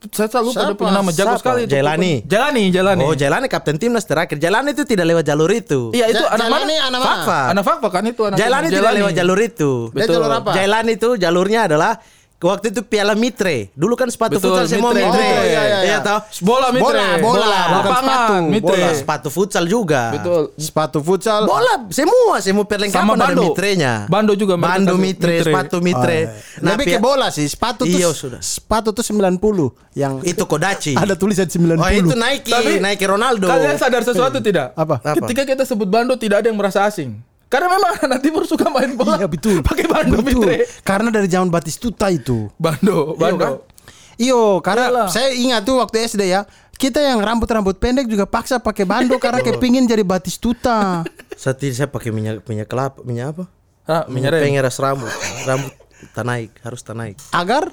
Saya 0.00 0.32
selalu 0.32 0.46
lupa 0.48 0.60
Siapa? 0.64 0.78
punya 0.80 0.92
nama 0.96 1.10
jago 1.12 1.28
Siapa? 1.28 1.40
sekali 1.44 1.60
itu. 1.60 1.72
Jailani. 1.76 2.12
Jailani, 2.24 2.64
Jailani. 2.72 3.04
Oh, 3.04 3.12
Jailani 3.12 3.46
kapten 3.46 3.76
timnas 3.76 4.00
terakhir. 4.02 4.40
Jailani 4.40 4.72
itu 4.72 4.88
tidak 4.88 5.04
lewat 5.04 5.28
jalur 5.28 5.52
itu. 5.52 5.92
Iya 5.92 6.08
itu 6.08 6.24
Ja- 6.24 6.32
anak 6.32 6.48
mana? 6.48 6.64
Anak 6.64 6.96
mana? 6.96 7.04
Fak-fak. 7.04 7.46
Anak 7.52 7.64
Fakfa 7.68 7.88
kan 7.92 8.04
itu 8.08 8.22
anak 8.24 8.40
Jailani 8.40 8.72
tidak 8.72 8.92
lewat 8.96 9.12
jalur 9.12 9.36
itu. 9.38 9.72
Dia 9.92 10.08
jalur 10.08 10.32
apa? 10.32 10.50
Jailani 10.56 10.92
itu 10.96 11.08
jalurnya 11.14 11.68
adalah 11.68 12.00
waktu 12.40 12.72
itu 12.72 12.80
Piala 12.80 13.12
Mitre. 13.12 13.68
Dulu 13.76 13.92
kan 13.92 14.08
sepatu 14.08 14.40
Betul, 14.40 14.56
futsal 14.56 14.66
semua 14.66 14.96
Mitre. 14.96 15.04
Mitre. 15.12 15.28
Oh, 15.28 15.44
iya, 15.44 15.62
iya, 15.62 15.78
iya. 15.84 15.98
toh? 16.00 16.18
Bola 16.40 16.68
Mitre. 16.72 16.84
Bola, 16.88 17.06
bola, 17.20 17.60
bukan 17.68 17.90
Lapangan, 17.92 18.00
sepatu. 18.00 18.34
Mitre. 18.48 18.80
Bola, 18.80 18.90
sepatu 18.94 19.28
futsal 19.28 19.64
juga. 19.64 20.02
Betul. 20.12 20.42
Sepatu 20.56 20.98
futsal. 21.00 21.40
Bola 21.44 21.72
semua 21.92 22.34
semua 22.40 22.64
perlengkapan 22.64 23.04
Sama 23.04 23.12
ada 23.14 23.24
bando. 23.28 23.42
mitrenya. 23.44 23.92
Bando 24.08 24.32
juga 24.32 24.54
Bando 24.56 24.96
mitre, 24.96 25.40
mitre. 25.40 25.52
sepatu 25.52 25.76
mitre. 25.78 26.18
Nah, 26.60 26.74
Lebih 26.74 26.86
ke 26.86 26.98
bola 26.98 27.28
sih. 27.28 27.44
Sepatu 27.44 27.84
tuh 27.84 27.92
Iya, 27.92 28.08
sudah. 28.12 28.40
sepatu 28.40 28.90
tuh 28.90 29.04
90 29.04 29.72
yang 29.92 30.20
itu 30.22 30.42
Kodachi. 30.44 30.96
ada 31.02 31.14
tulisan 31.14 31.44
90. 31.44 31.76
Oh 31.76 31.88
itu 31.88 32.14
Nike, 32.16 32.50
Tapi- 32.50 32.80
Nike 32.80 33.04
Ronaldo. 33.04 33.46
Kalian 33.48 33.76
sadar 33.76 34.02
sesuatu 34.02 34.40
tidak? 34.40 34.72
Apa? 34.74 34.96
Apa? 35.00 35.14
Ketika 35.20 35.44
kita 35.44 35.62
sebut 35.64 35.86
bando 35.86 36.16
tidak 36.16 36.40
ada 36.40 36.48
yang 36.48 36.56
merasa 36.56 36.84
asing. 36.84 37.20
Karena 37.50 37.66
memang 37.66 37.92
anak 38.06 38.20
timur 38.22 38.46
suka 38.46 38.70
main 38.70 38.94
bola. 38.94 39.18
Iya 39.18 39.26
betul. 39.26 39.58
Pakai 39.66 39.90
bando 39.90 40.22
betul. 40.22 40.46
mitre. 40.46 40.70
Karena 40.86 41.10
dari 41.10 41.26
zaman 41.26 41.50
Batistuta 41.50 42.06
itu. 42.06 42.46
Bando, 42.54 43.18
bando. 43.18 43.42
kan? 43.42 43.52
Iyo, 44.14 44.62
karena 44.62 44.86
Iyalah. 44.86 45.08
saya 45.10 45.34
ingat 45.34 45.66
tuh 45.66 45.82
waktu 45.82 46.06
SD 46.06 46.30
ya. 46.30 46.46
Kita 46.78 47.02
yang 47.02 47.20
rambut-rambut 47.20 47.76
pendek 47.76 48.08
juga 48.08 48.24
paksa 48.24 48.56
pakai 48.56 48.86
bando 48.88 49.18
karena 49.18 49.42
kepingin 49.42 49.84
jadi 49.84 50.06
Batistuta. 50.06 51.02
Saat 51.36 51.58
ini 51.66 51.74
saya 51.74 51.90
pakai 51.90 52.14
minyak 52.14 52.46
minyak 52.46 52.70
kelapa, 52.70 53.02
minyak 53.02 53.34
apa? 53.36 53.44
Hah, 53.84 54.04
minyak 54.06 54.38
rem. 54.38 54.42
pengeras 54.46 54.78
rambut. 54.78 55.10
Rambut 55.44 55.74
tak 56.14 56.24
naik, 56.24 56.54
harus 56.62 56.80
tak 56.80 56.96
naik. 56.96 57.18
Agar 57.34 57.68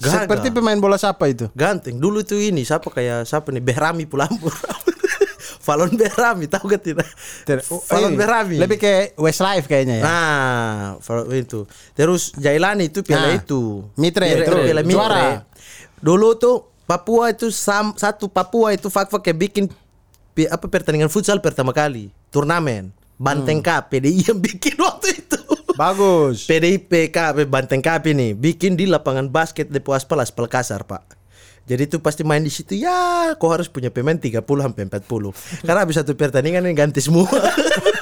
Gagal. 0.00 0.12
seperti 0.28 0.48
pemain 0.52 0.76
bola 0.76 0.96
siapa 0.96 1.28
itu? 1.28 1.48
Ganteng. 1.52 1.96
Dulu 2.00 2.20
tuh 2.24 2.40
ini 2.40 2.64
siapa 2.64 2.88
kayak 2.88 3.24
siapa 3.28 3.48
nih? 3.52 3.64
Behrami 3.64 4.04
Pulampur. 4.08 4.52
Falon 5.66 5.90
Behrami, 5.90 6.46
tahu 6.54 6.70
gak 6.70 6.82
tidak? 6.86 7.08
Falon 7.82 8.14
Eh, 8.14 8.16
Behrami. 8.16 8.56
Lebih 8.56 8.78
ke 8.78 8.92
Westlife 9.18 9.66
kayaknya 9.66 9.98
ya. 9.98 10.04
Nah, 10.06 10.78
Falon 11.02 11.26
itu. 11.34 11.66
Terus 11.92 12.30
Jailani 12.32 12.86
itu 12.86 13.02
piala 13.02 13.34
Nah, 13.34 13.34
itu. 13.34 13.82
Mitre, 13.98 14.30
Piala, 14.30 14.46
terus 14.46 14.62
piala 14.62 14.82
Mitre. 14.82 14.94
juara. 14.94 15.26
Dulu 15.98 16.28
tuh 16.38 16.56
Papua 16.86 17.34
itu 17.34 17.50
sam, 17.50 17.98
satu 17.98 18.30
Papua 18.30 18.70
itu 18.70 18.86
fak-fak 18.86 19.18
kayak 19.20 19.38
bikin 19.42 19.64
apa 20.46 20.66
pertandingan 20.66 21.10
futsal 21.10 21.42
pertama 21.42 21.74
kali, 21.74 22.14
turnamen. 22.30 22.94
Banteng 23.16 23.58
Cup, 23.58 23.88
PDI 23.88 24.22
yang 24.22 24.38
bikin 24.46 24.76
waktu 24.76 25.18
itu. 25.18 25.40
Bagus. 25.74 26.44
PDIP 26.44 27.10
Cup, 27.10 27.40
Banteng 27.48 27.80
Cup 27.80 28.06
ini 28.06 28.32
bikin 28.32 28.76
di 28.76 28.86
lapangan 28.86 29.26
basket 29.26 29.66
Depo 29.66 29.96
Aspal 29.96 30.20
Aspal 30.20 30.46
Kasar, 30.46 30.84
Pak. 30.84 31.16
Jadi 31.66 31.82
itu 31.90 31.98
pasti 31.98 32.22
main 32.22 32.46
di 32.46 32.52
situ 32.54 32.78
ya, 32.78 33.34
kau 33.42 33.50
harus 33.50 33.66
punya 33.66 33.90
pemain 33.90 34.14
30 34.14 34.38
sampai 34.38 34.86
40. 34.86 35.66
Karena 35.66 35.80
habis 35.82 35.98
satu 35.98 36.14
pertandingan 36.14 36.62
ini 36.62 36.78
ganti 36.78 37.02
semua. 37.02 37.26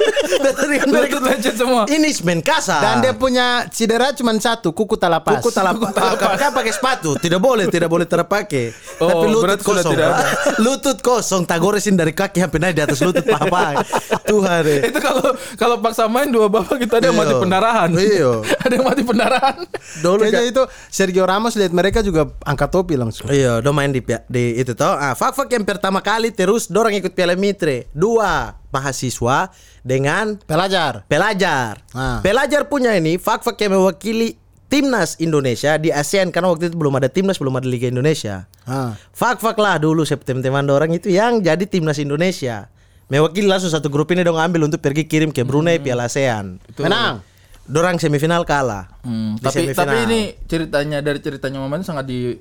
mereka 0.84 0.84
Lutut 1.16 1.22
lecet 1.24 1.54
semua. 1.56 1.82
ini 1.88 2.08
semen 2.10 2.40
kasar. 2.40 2.80
Dan 2.80 2.94
dia 3.00 3.12
punya 3.12 3.64
cedera 3.68 4.12
cuma 4.12 4.36
satu, 4.36 4.70
kuku 4.70 4.94
talapas. 4.94 5.40
Kuku 5.40 5.50
talapak. 5.50 5.94
Kan 6.36 6.52
pakai 6.52 6.72
sepatu, 6.72 7.16
tidak 7.16 7.40
boleh, 7.40 7.66
tidak 7.66 7.88
boleh 7.88 8.04
terpakai. 8.04 8.74
Oh, 9.00 9.08
Tapi 9.08 9.26
lutut 9.30 9.60
kosong. 9.62 9.92
tidak 9.92 10.06
ada. 10.12 10.26
lutut 10.64 10.98
kosong, 11.00 11.42
tagoresin 11.44 11.94
dari 11.94 12.12
kaki 12.12 12.38
sampai 12.38 12.58
naik 12.60 12.74
di 12.76 12.82
atas 12.82 13.00
lutut 13.00 13.24
papa. 13.24 13.80
Tuhan 14.30 14.58
deh. 14.62 14.80
Itu 14.88 14.98
kalau 14.98 15.26
kalau 15.54 15.76
paksa 15.78 16.04
main 16.06 16.28
dua 16.28 16.48
bapak 16.48 16.80
kita 16.80 17.00
ada 17.00 17.08
yang 17.08 17.14
Iya. 17.14 17.22
mati 17.22 17.34
pendarahan. 17.38 17.88
Iya. 17.94 18.30
ada 18.64 18.72
yang 18.72 18.84
mati 18.84 19.02
pendarahan. 19.02 19.56
Dulu 20.00 20.20
Kayaknya 20.20 20.42
itu 20.44 20.62
Sergio 20.88 21.24
Ramos 21.24 21.54
lihat 21.54 21.70
mereka 21.70 22.00
juga 22.00 22.26
angkat 22.42 22.68
topi 22.68 22.94
langsung. 22.94 23.28
Iya, 23.28 23.60
do 23.60 23.70
main 23.70 23.88
di, 23.88 24.00
di 24.26 24.44
itu 24.56 24.74
toh. 24.74 24.90
Ah, 24.90 25.14
fak-fak 25.14 25.46
yang 25.48 25.62
pertama 25.62 26.00
kali 26.00 26.28
terus 26.28 26.66
dorang 26.66 26.92
ikut 26.92 27.12
Piala 27.12 27.32
Mitre. 27.34 27.86
Dua 27.92 28.52
mahasiswa 28.74 29.54
dengan 29.86 30.34
Pelajar. 30.42 31.06
pelajar. 31.06 31.78
Ah. 31.94 32.18
Pelajar 32.18 32.66
punya 32.66 32.90
ini 32.98 33.14
fak-fak 33.14 33.54
yang 33.62 33.78
mewakili 33.78 34.34
timnas 34.66 35.14
Indonesia 35.22 35.78
di 35.78 35.94
ASEAN 35.94 36.34
karena 36.34 36.50
waktu 36.50 36.66
itu 36.66 36.74
belum 36.74 36.98
ada 36.98 37.06
timnas, 37.06 37.38
belum 37.38 37.54
ada 37.54 37.68
Liga 37.70 37.86
Indonesia. 37.86 38.50
Ah. 38.66 38.98
Fak-fak 39.14 39.54
lah 39.54 39.78
dulu 39.78 40.02
teman-teman 40.02 40.66
orang 40.66 40.90
itu 40.90 41.06
yang 41.08 41.38
jadi 41.38 41.62
timnas 41.62 42.02
Indonesia. 42.02 42.66
Mewakili 43.06 43.46
langsung 43.46 43.70
satu 43.70 43.92
grup 43.92 44.10
ini 44.10 44.24
dong 44.24 44.40
ambil 44.40 44.66
untuk 44.66 44.80
pergi 44.82 45.04
kirim 45.06 45.30
ke 45.30 45.46
Brunei 45.46 45.78
Piala 45.78 46.10
ASEAN. 46.10 46.58
Menang. 46.80 47.22
dorang 47.64 47.96
semifinal 47.96 48.44
kalah. 48.44 48.92
Hmm, 49.00 49.36
Di 49.36 49.44
tapi 49.44 49.72
semifinal. 49.72 49.88
tapi 49.88 49.96
ini 50.04 50.20
ceritanya 50.44 50.98
dari 51.00 51.20
ceritanya 51.20 51.64
Maman 51.64 51.80
sangat 51.80 52.04
di 52.04 52.36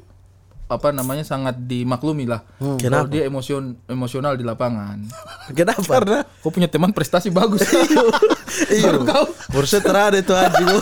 apa 0.71 0.95
namanya 0.95 1.27
sangat 1.27 1.59
dimaklumi 1.59 2.25
lah. 2.25 2.41
Kalau 2.57 2.79
Kenapa? 2.79 3.11
dia 3.11 3.27
emosion 3.27 3.75
emosional 3.85 4.33
di 4.39 4.43
lapangan. 4.47 4.97
Kenapa? 5.57 6.01
Karena 6.01 6.19
Kau 6.41 6.49
punya 6.49 6.71
teman 6.71 6.95
prestasi 6.95 7.29
bagus. 7.29 7.61
iya. 8.73 8.91
Baru 8.91 9.05
kau 9.05 9.25
Harusnya 9.53 9.81
terada 9.83 10.17
itu 10.17 10.33
anjing. 10.33 10.67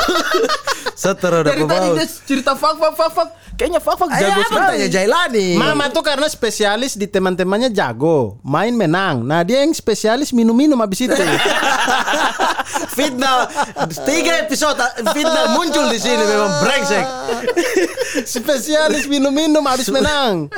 Seter 0.96 1.32
udah 1.32 1.50
dari 1.50 1.64
tadi 1.66 1.88
dia 1.98 2.08
cerita 2.08 2.52
fak 2.54 2.76
fak 2.78 2.94
fak 2.94 3.12
fak. 3.14 3.28
Kayaknya 3.58 3.82
fak 3.82 3.96
fak 3.98 4.10
jago 4.18 4.42
sekali. 4.48 4.78
tanya 4.78 4.88
Jailani? 4.90 5.48
Mama 5.58 5.86
tuh 5.94 6.02
karena 6.02 6.26
spesialis 6.26 6.98
di 6.98 7.06
teman-temannya 7.06 7.70
jago, 7.70 8.42
main 8.42 8.74
menang. 8.74 9.22
Nah 9.22 9.46
dia 9.46 9.62
yang 9.62 9.74
spesialis 9.74 10.34
minum-minum 10.34 10.78
habis 10.82 11.06
itu. 11.06 11.14
Fitnah 12.92 13.48
tiga 14.04 14.44
episode 14.44 14.80
Fitnah 15.16 15.56
muncul 15.56 15.88
di 15.92 16.00
sini 16.02 16.24
memang 16.24 16.52
brengsek. 16.66 17.06
spesialis 18.38 19.06
minum-minum 19.06 19.64
habis 19.66 19.88
menang. 19.90 20.50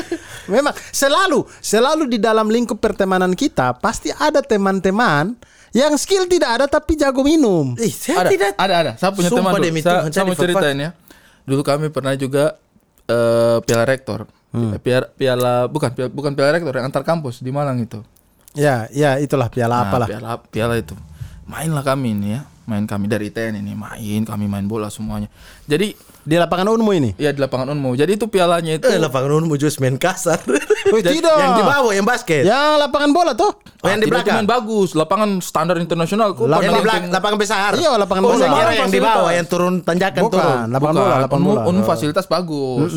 Memang 0.47 0.75
selalu, 0.91 1.47
selalu 1.63 2.03
di 2.11 2.17
dalam 2.19 2.51
lingkup 2.51 2.79
pertemanan 2.83 3.31
kita 3.31 3.79
pasti 3.79 4.11
ada 4.11 4.43
teman-teman 4.43 5.35
yang 5.73 5.93
skill 5.97 6.29
tidak 6.29 6.49
ada 6.61 6.65
tapi 6.69 6.93
jago 6.93 7.25
minum. 7.25 7.73
Ih, 7.81 7.89
saya 7.89 8.23
ada, 8.23 8.29
tidak 8.29 8.53
ada, 8.55 8.75
ada. 8.77 8.91
Saya 8.95 9.09
punya 9.09 9.29
Sumpah 9.33 9.41
teman 9.41 9.53
dulu. 9.57 9.65
demi 9.65 9.79
Saya, 9.81 9.99
saya 10.13 10.23
mau 10.23 10.37
ceritain 10.37 10.77
ya. 10.77 10.89
Dulu 11.43 11.61
kami 11.65 11.89
pernah 11.89 12.13
juga 12.13 12.55
eh, 13.09 13.57
piala 13.65 13.83
rektor. 13.89 14.29
Hmm. 14.53 14.77
Piala, 14.77 15.09
piala 15.17 15.53
bukan 15.65 15.89
piala, 15.97 16.09
bukan 16.13 16.31
piala 16.37 16.49
rektor 16.53 16.73
yang 16.77 16.85
antar 16.85 17.01
kampus 17.01 17.41
di 17.41 17.49
Malang 17.49 17.81
itu. 17.81 18.05
Ya, 18.53 18.85
ya 18.93 19.17
itulah 19.17 19.49
piala 19.49 19.81
Nah, 19.81 19.89
apalah. 19.89 20.07
Piala 20.07 20.37
piala 20.45 20.77
itu. 20.77 20.93
Mainlah 21.49 21.81
kami 21.81 22.13
ini 22.13 22.37
ya. 22.37 22.41
Main 22.63 22.83
kami 22.83 23.05
dari 23.05 23.27
TN 23.27 23.59
ini 23.59 23.73
main, 23.73 24.23
kami 24.23 24.47
main 24.47 24.63
bola 24.63 24.87
semuanya. 24.87 25.27
Jadi 25.63 25.91
Di 26.23 26.39
lapangan 26.39 26.71
Unmu 26.71 26.91
ini. 26.93 27.11
ya 27.17 27.29
di 27.29 27.37
lapangan 27.37 27.67
Unmu. 27.69 27.93
Jadi 27.93 28.15
itu 28.15 28.25
pialanya 28.25 28.71
itu 28.73 28.87
Eh, 28.87 28.95
lapangan 28.95 29.35
unmu 29.37 29.55
just 29.55 29.77
main 29.77 29.99
kasar. 29.99 30.39
Wih, 30.95 31.03
tidak. 31.03 31.35
yang 31.35 31.53
di 31.53 31.63
bawah 31.65 31.91
yang 31.91 32.03
basket. 32.03 32.43
Yang 32.43 32.79
lapangan 32.79 33.09
bola 33.11 33.31
tuh. 33.33 33.51
Oh, 33.51 33.87
yang 33.87 33.99
di 33.99 34.07
tidak 34.07 34.23
belakang. 34.23 34.35
main 34.37 34.47
bagus, 34.47 34.95
lapangan 34.95 35.29
standar 35.37 35.75
internasional. 35.75 36.31
Kok 36.31 36.47
Lapangan 36.47 36.63
yang 36.63 36.73
di 36.73 36.81
belakang 36.81 37.03
lapangan 37.11 37.37
besar. 37.37 37.71
Iya, 37.75 37.91
lapangan 37.97 38.21
oh, 38.21 38.27
bola. 38.29 38.39
kira 38.39 38.47
Lapangan 38.47 38.71
yang 38.73 38.87
di 38.89 38.99
bawah 39.01 39.31
yang 39.33 39.45
turun 39.45 39.73
tanjakan 39.79 40.21
Bukan, 40.21 40.31
turun. 40.33 40.55
lapangan 40.65 40.71
Bukan, 40.71 40.93
bola, 41.03 41.15
lapangan 41.19 41.43
bola. 41.43 41.61
Unmu 41.67 41.81
fasilitas 41.83 42.25
bagus. 42.25 42.91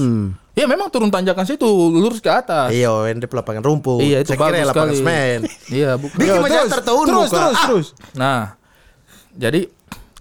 Ya 0.54 0.64
memang 0.64 0.88
turun 0.88 1.10
tanjakan 1.10 1.44
situ 1.44 1.66
lurus 1.92 2.22
ke 2.22 2.30
atas. 2.30 2.70
Iya, 2.70 2.94
yang 3.04 3.18
di 3.18 3.26
lapangan 3.26 3.60
rumput. 3.60 4.00
Iya 4.00 4.22
itu 4.22 4.30
saya 4.30 4.38
kira 4.38 4.46
bagus 4.54 4.68
lapangan 4.70 4.86
sekali. 4.88 5.02
semen. 5.02 5.38
Iya 5.68 5.90
bukan. 5.96 6.14
Bikin 6.16 6.30
Yo, 6.30 6.40
macam 6.40 6.54
terus, 6.56 6.72
tertahu 6.72 7.00
terus, 7.02 7.18
muka. 7.20 7.34
terus, 7.36 7.50
Ah. 7.52 7.66
terus. 7.66 7.86
Nah, 8.14 8.40
jadi 9.36 9.68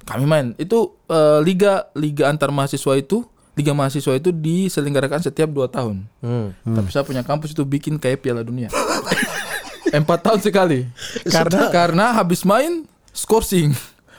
kami 0.03 0.23
main 0.23 0.45
itu 0.55 0.77
eh, 1.05 1.39
liga 1.41 1.87
liga 1.93 2.27
antar 2.27 2.49
mahasiswa 2.49 2.93
itu 2.93 3.25
liga 3.55 3.71
mahasiswa 3.71 4.13
itu 4.13 4.29
diselenggarakan 4.29 5.19
setiap 5.19 5.47
dua 5.47 5.65
tahun. 5.65 6.03
Hmm. 6.19 6.51
Tapi 6.61 6.89
saya 6.89 7.01
punya 7.01 7.21
kampus 7.21 7.51
itu 7.51 7.63
bikin 7.63 7.95
kayak 7.95 8.19
Piala 8.19 8.43
Dunia. 8.43 8.67
Empat 9.95 10.19
tahun 10.21 10.39
sekali. 10.41 10.85
Karena 11.25 11.71
karena 11.71 12.05
habis 12.13 12.43
main 12.43 12.83
scoring, 13.09 13.71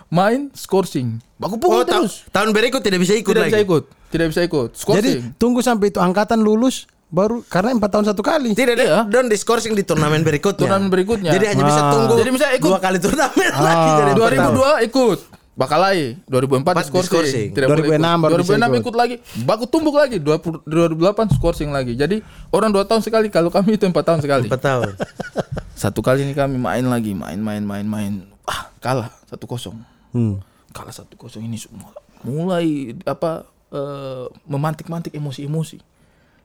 main 0.08 0.48
scoring. 0.52 1.20
Baku 1.36 1.60
pukul 1.60 1.74
Oh, 1.74 1.84
ta- 1.84 2.00
terus. 2.00 2.24
tahun 2.30 2.50
berikut 2.50 2.80
tidak 2.80 2.96
bisa 2.96 3.12
ikut 3.12 3.28
Tidak 3.28 3.44
lagi. 3.44 3.52
bisa 3.52 3.60
ikut, 3.60 3.82
tidak 4.08 4.26
bisa 4.32 4.40
ikut. 4.42 4.68
Scoring. 4.72 4.96
Jadi 4.96 5.10
tunggu 5.36 5.60
sampai 5.60 5.92
itu 5.92 6.00
angkatan 6.00 6.40
lulus 6.40 6.88
baru 7.08 7.40
karena 7.42 7.70
empat 7.72 7.90
tahun 7.90 8.06
satu 8.06 8.20
kali. 8.20 8.50
Tidak 8.52 8.74
Iya. 8.74 9.06
ada 9.06 9.10
dan 9.12 9.26
di 9.26 9.34
scoring 9.34 9.72
di 9.72 9.82
turnamen 9.82 10.20
berikutnya. 10.20 10.58
Turnamen 10.60 10.88
berikutnya. 10.88 11.30
Jadi 11.30 11.44
hanya 11.46 11.62
bisa 11.62 11.80
Ah. 11.80 11.90
tunggu. 11.90 12.14
Jadi 12.16 12.30
bisa 12.30 12.46
ikut. 12.52 12.66
dua 12.68 12.78
kali 12.78 12.98
turnamen 12.98 13.50
Ah. 13.50 13.62
lagi 13.62 13.88
jadi 13.94 14.10
empat 14.12 14.30
tahun. 14.32 14.54
2002 14.54 14.84
ikut 14.84 15.18
Bakalai 15.56 16.20
2004 16.26 16.52
Empat 16.68 16.76
di 16.76 16.84
scoring. 16.84 17.00
di-scoring. 17.00 17.48
Tidak 17.50 17.64
boleh 17.66 17.80
2006 17.88 17.96
ikut. 18.12 18.20
baru 18.20 18.34
bisa 18.36 18.50
2006 18.52 18.68
ikut. 18.68 18.80
ikut 18.82 18.94
lagi 18.94 19.14
baku 19.40 19.64
tumbuk 19.64 19.96
lagi 19.96 20.16
20, 20.18 20.60
2008 20.62 21.26
scoring 21.32 21.70
lagi 21.72 21.92
jadi 21.94 22.16
orang 22.50 22.68
dua 22.68 22.84
tahun 22.84 23.00
sekali 23.00 23.26
kalau 23.28 23.48
kami 23.48 23.72
itu 23.72 23.84
empat 23.84 24.04
tahun 24.04 24.20
sekali 24.20 24.46
Empat 24.46 24.60
tahun. 24.60 24.92
satu 25.82 26.00
kali 26.00 26.22
ini 26.22 26.32
kami 26.32 26.56
main 26.56 26.84
lagi 26.84 27.12
main 27.12 27.38
main 27.38 27.62
main 27.62 27.84
main 27.84 28.12
ah 28.44 28.68
kalah 28.78 29.08
satu 29.24 29.46
kosong 29.46 29.80
Hmm. 30.10 30.44
kalah 30.70 30.92
satu 30.92 31.12
kosong 31.14 31.40
ini 31.42 31.56
semua 31.56 31.88
mulai 32.20 32.92
apa 33.02 33.44
eh, 33.68 34.24
memantik-mantik 34.44 35.10
emosi-emosi 35.10 35.80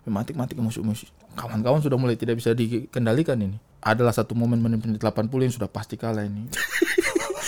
memantik-mantik 0.04 0.56
emosi-emosi 0.56 1.06
kawan-kawan 1.34 1.80
sudah 1.80 1.96
mulai 1.96 2.16
tidak 2.16 2.38
bisa 2.38 2.52
dikendalikan 2.52 3.38
ini 3.38 3.58
adalah 3.80 4.12
satu 4.12 4.34
momen 4.34 4.58
menit-menit 4.58 4.98
80 4.98 5.26
yang 5.40 5.54
sudah 5.54 5.68
pasti 5.68 5.96
kalah 5.96 6.22
ini 6.22 6.46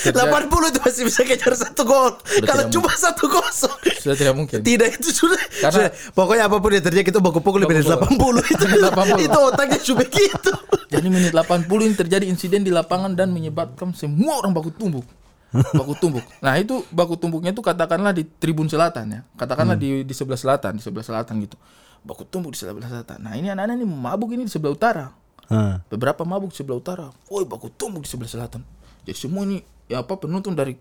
Terjadi- 0.03 0.51
80 0.51 0.51
itu 0.67 0.79
masih 0.81 1.03
bisa 1.05 1.21
kejar 1.23 1.53
satu 1.55 1.87
gol. 1.87 2.11
Kalau 2.43 2.67
cuma 2.67 2.91
satu 2.91 3.23
kosong. 3.23 3.71
sudah 3.95 4.17
tidak 4.17 4.35
mungkin 4.35 4.59
Tidak 4.59 4.89
itu 4.89 5.15
sudah, 5.15 5.39
Karena- 5.61 5.87
sudah. 5.87 6.11
pokoknya 6.11 6.43
apa 6.43 6.59
pun 6.59 6.75
yang 6.75 6.83
terjadi 6.83 7.05
kita 7.07 7.19
baku 7.23 7.39
pukul 7.39 7.63
lebih 7.63 7.79
dari 7.79 7.87
Baku 7.87 8.11
80 8.11 8.43
itu. 8.43 8.63
Menit 8.67 8.83
80. 8.83 9.23
itu 9.23 9.39
otaknya 9.39 9.79
sudah 9.79 10.03
gitu. 10.03 10.51
Jadi 10.91 11.07
menit 11.07 11.31
80 11.31 11.63
ini 11.79 11.95
terjadi 11.95 12.25
insiden 12.27 12.67
di 12.67 12.73
lapangan 12.73 13.15
dan 13.15 13.31
menyebabkan 13.31 13.95
semua 13.95 14.43
orang 14.43 14.51
baku 14.51 14.75
tumbuk. 14.75 15.07
Baku 15.53 15.95
tumbuk. 15.95 16.25
Nah, 16.41 16.57
itu 16.57 16.83
baku 16.89 17.15
tumbuknya 17.15 17.55
itu 17.55 17.63
katakanlah 17.63 18.11
di 18.11 18.27
tribun 18.27 18.67
selatan 18.67 19.05
ya. 19.07 19.19
Katakanlah 19.37 19.77
di 19.77 20.03
di 20.03 20.11
sebelah 20.11 20.35
selatan, 20.35 20.75
di 20.75 20.83
sebelah 20.83 21.05
selatan 21.05 21.39
gitu. 21.39 21.55
Baku 22.03 22.27
tumbuk 22.27 22.51
di 22.51 22.59
sebelah 22.59 22.91
selatan. 22.91 23.23
Nah, 23.23 23.33
ini 23.39 23.47
anak-anak 23.47 23.79
ini 23.79 23.87
mabuk 23.87 24.35
ini 24.35 24.43
di 24.43 24.51
sebelah 24.51 24.75
utara. 24.75 25.05
Ah. 25.47 25.79
Beberapa 25.87 26.27
mabuk 26.27 26.51
di 26.51 26.57
sebelah 26.59 26.79
utara. 26.83 27.07
Woi, 27.31 27.47
baku 27.47 27.71
tumbuk 27.71 28.03
di 28.03 28.09
sebelah 28.11 28.27
selatan. 28.27 28.61
Jadi 29.07 29.17
semua 29.17 29.47
ini 29.47 29.63
ya 29.87 30.03
apa 30.03 30.19
penonton 30.19 30.55
dari 30.55 30.75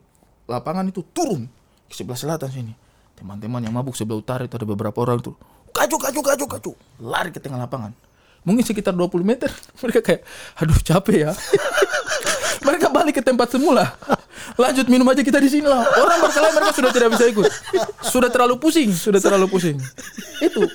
lapangan 0.51 0.87
itu 0.91 1.07
turun 1.15 1.47
ke 1.87 1.95
sebelah 1.95 2.19
selatan 2.19 2.51
sini. 2.51 2.75
Teman-teman 3.15 3.63
yang 3.63 3.75
mabuk 3.75 3.95
sebelah 3.95 4.19
utara 4.19 4.43
itu 4.43 4.59
ada 4.59 4.67
beberapa 4.67 4.99
orang 4.99 5.23
tuh. 5.23 5.39
Kaju, 5.71 5.97
kaju, 5.97 6.21
kaju, 6.21 6.45
kaju. 6.59 6.73
Lari 6.99 7.31
ke 7.31 7.39
tengah 7.39 7.63
lapangan. 7.63 7.95
Mungkin 8.43 8.67
sekitar 8.67 8.91
20 8.91 9.23
meter. 9.23 9.51
Mereka 9.83 10.03
kayak, 10.03 10.23
aduh 10.59 10.79
capek 10.83 11.31
ya. 11.31 11.33
mereka 12.63 12.89
balik 12.89 13.19
ke 13.19 13.23
tempat 13.23 13.51
semula. 13.51 13.95
Lanjut 14.55 14.87
minum 14.87 15.07
aja 15.11 15.23
kita 15.23 15.43
di 15.43 15.51
sini 15.51 15.67
lah. 15.67 15.83
Orang 15.83 16.19
berkelahi 16.23 16.53
mereka 16.55 16.73
sudah 16.75 16.91
tidak 16.95 17.09
bisa 17.15 17.25
ikut. 17.31 17.47
Sudah 18.07 18.31
terlalu 18.31 18.57
pusing, 18.59 18.91
sudah 18.95 19.19
terlalu 19.19 19.47
pusing. 19.51 19.77
Itu 20.39 20.67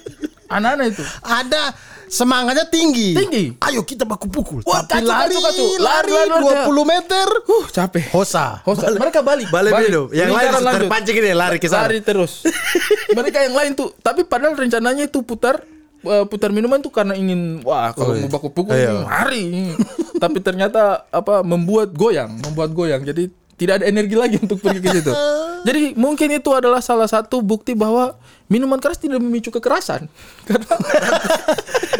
anak-anak 0.47 0.85
itu. 0.91 1.03
Ada 1.21 1.75
semangatnya 2.07 2.65
tinggi. 2.65 3.13
Tinggi. 3.13 3.45
Ayo 3.59 3.83
kita 3.83 4.03
baku 4.03 4.27
pukul. 4.27 4.63
Wah, 4.63 4.81
Tapi 4.81 5.03
kacau, 5.03 5.11
lari, 5.11 5.35
kacau, 5.35 5.43
kacau. 5.43 5.67
lari, 5.77 6.11
Lari, 6.11 6.29
lari, 6.31 6.45
lari. 6.47 6.67
20 6.71 6.83
meter. 6.87 7.27
Uh, 7.45 7.65
capek. 7.67 8.05
Hosa. 8.09 8.45
Host, 8.63 8.81
mereka 8.95 9.19
balik. 9.21 9.47
Balik 9.47 9.71
minum. 9.77 10.07
Yang 10.09 10.29
lain 10.31 10.49
terpancing 10.55 11.15
ini 11.15 11.31
lari 11.31 11.57
ke 11.57 11.67
sana. 11.67 11.85
Lari 11.85 11.99
terus. 11.99 12.47
mereka 13.17 13.43
yang 13.43 13.53
lain 13.53 13.71
tuh, 13.73 13.91
tapi 13.99 14.23
padahal 14.23 14.55
rencananya 14.55 15.03
itu 15.03 15.19
putar 15.21 15.59
eh, 15.99 16.25
putar 16.25 16.49
minuman 16.49 16.79
tuh 16.79 16.93
karena 16.93 17.13
ingin 17.13 17.59
wah 17.61 17.91
kalau 17.91 18.15
mau 18.15 18.29
baku 18.29 18.49
pukul 18.51 18.71
Iya. 18.71 19.03
hari. 19.03 19.75
tapi 20.23 20.39
ternyata 20.39 21.05
apa 21.09 21.43
membuat 21.43 21.91
goyang, 21.91 22.39
membuat 22.39 22.71
goyang. 22.71 23.03
Jadi 23.03 23.27
tidak 23.57 23.81
ada 23.81 23.85
energi 23.89 24.15
lagi 24.15 24.37
untuk 24.45 24.61
pergi 24.61 24.79
ke 24.79 24.89
situ. 25.01 25.11
Jadi 25.67 25.97
mungkin 25.97 26.29
itu 26.31 26.49
adalah 26.53 26.79
salah 26.79 27.09
satu 27.09 27.41
bukti 27.41 27.73
bahwa 27.73 28.15
minuman 28.47 28.77
keras 28.79 29.01
tidak 29.01 29.19
memicu 29.19 29.49
kekerasan. 29.49 30.07
Karena 30.47 30.73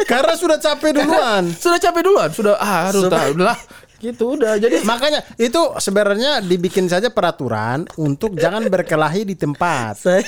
Karena 0.08 0.32
sudah 0.38 0.56
capek 0.56 1.02
duluan. 1.02 1.44
sudah 1.52 1.78
capek 1.82 2.02
duluan, 2.06 2.30
sudah 2.32 2.54
ah 2.56 2.88
aduh 2.88 3.10
dah, 3.10 3.28
udahlah. 3.34 3.58
Gitu 3.98 4.38
udah. 4.38 4.62
Jadi 4.62 4.86
Makanya 4.86 5.26
itu 5.36 5.58
sebenarnya 5.82 6.38
dibikin 6.38 6.86
saja 6.86 7.10
peraturan 7.10 7.82
untuk 7.98 8.38
jangan 8.38 8.62
berkelahi 8.70 9.26
di 9.26 9.34
tempat. 9.34 9.98
Saya 9.98 10.22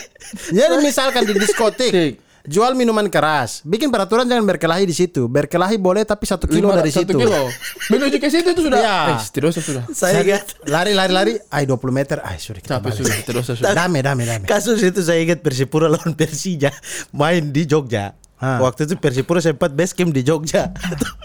Jadi 0.50 0.82
misalkan 0.82 1.22
di 1.22 1.38
diskotik 1.38 1.94
Tik. 1.94 2.29
Jual 2.50 2.74
minuman 2.74 3.06
keras, 3.06 3.62
bikin 3.62 3.94
peraturan 3.94 4.26
jangan 4.26 4.42
berkelahi 4.42 4.82
di 4.82 4.90
situ. 4.90 5.30
Berkelahi 5.30 5.78
boleh 5.78 6.02
tapi 6.02 6.26
satu 6.26 6.50
kilo 6.50 6.66
lima- 6.66 6.82
dari 6.82 6.90
satu 6.90 7.14
situ. 7.14 7.22
kilo. 7.22 7.46
Menuju 7.94 8.18
ke 8.18 8.26
situ 8.26 8.50
itu 8.50 8.66
sudah. 8.66 8.78
Iya. 8.82 8.98
Eh, 9.14 9.46
usah 9.46 9.62
sudah. 9.62 9.84
saya 9.94 10.18
ingat 10.26 10.58
Lari 10.66 10.90
lari 10.90 11.12
lari, 11.14 11.32
ay 11.54 11.62
20 11.64 11.94
meter, 11.94 12.18
ay 12.26 12.42
sudah 12.42 12.58
kita 12.58 12.82
balik. 12.82 12.98
sudah, 12.98 13.14
tidak 13.22 13.40
usah 13.46 13.54
sudah. 13.54 13.70
Dame 13.70 14.02
dame 14.02 14.26
dame. 14.26 14.44
kasus 14.50 14.82
itu 14.82 14.98
saya 14.98 15.22
ingat 15.22 15.38
Persipura 15.40 15.86
lawan 15.86 16.18
Persija 16.18 16.74
main 17.14 17.54
di 17.54 17.62
Jogja. 17.64 18.18
Ah. 18.40 18.58
Waktu 18.58 18.88
itu 18.90 18.94
Persipura 18.98 19.38
sempat 19.38 19.70
base 19.70 19.94
camp 19.94 20.10
di 20.10 20.26
Jogja. 20.26 20.74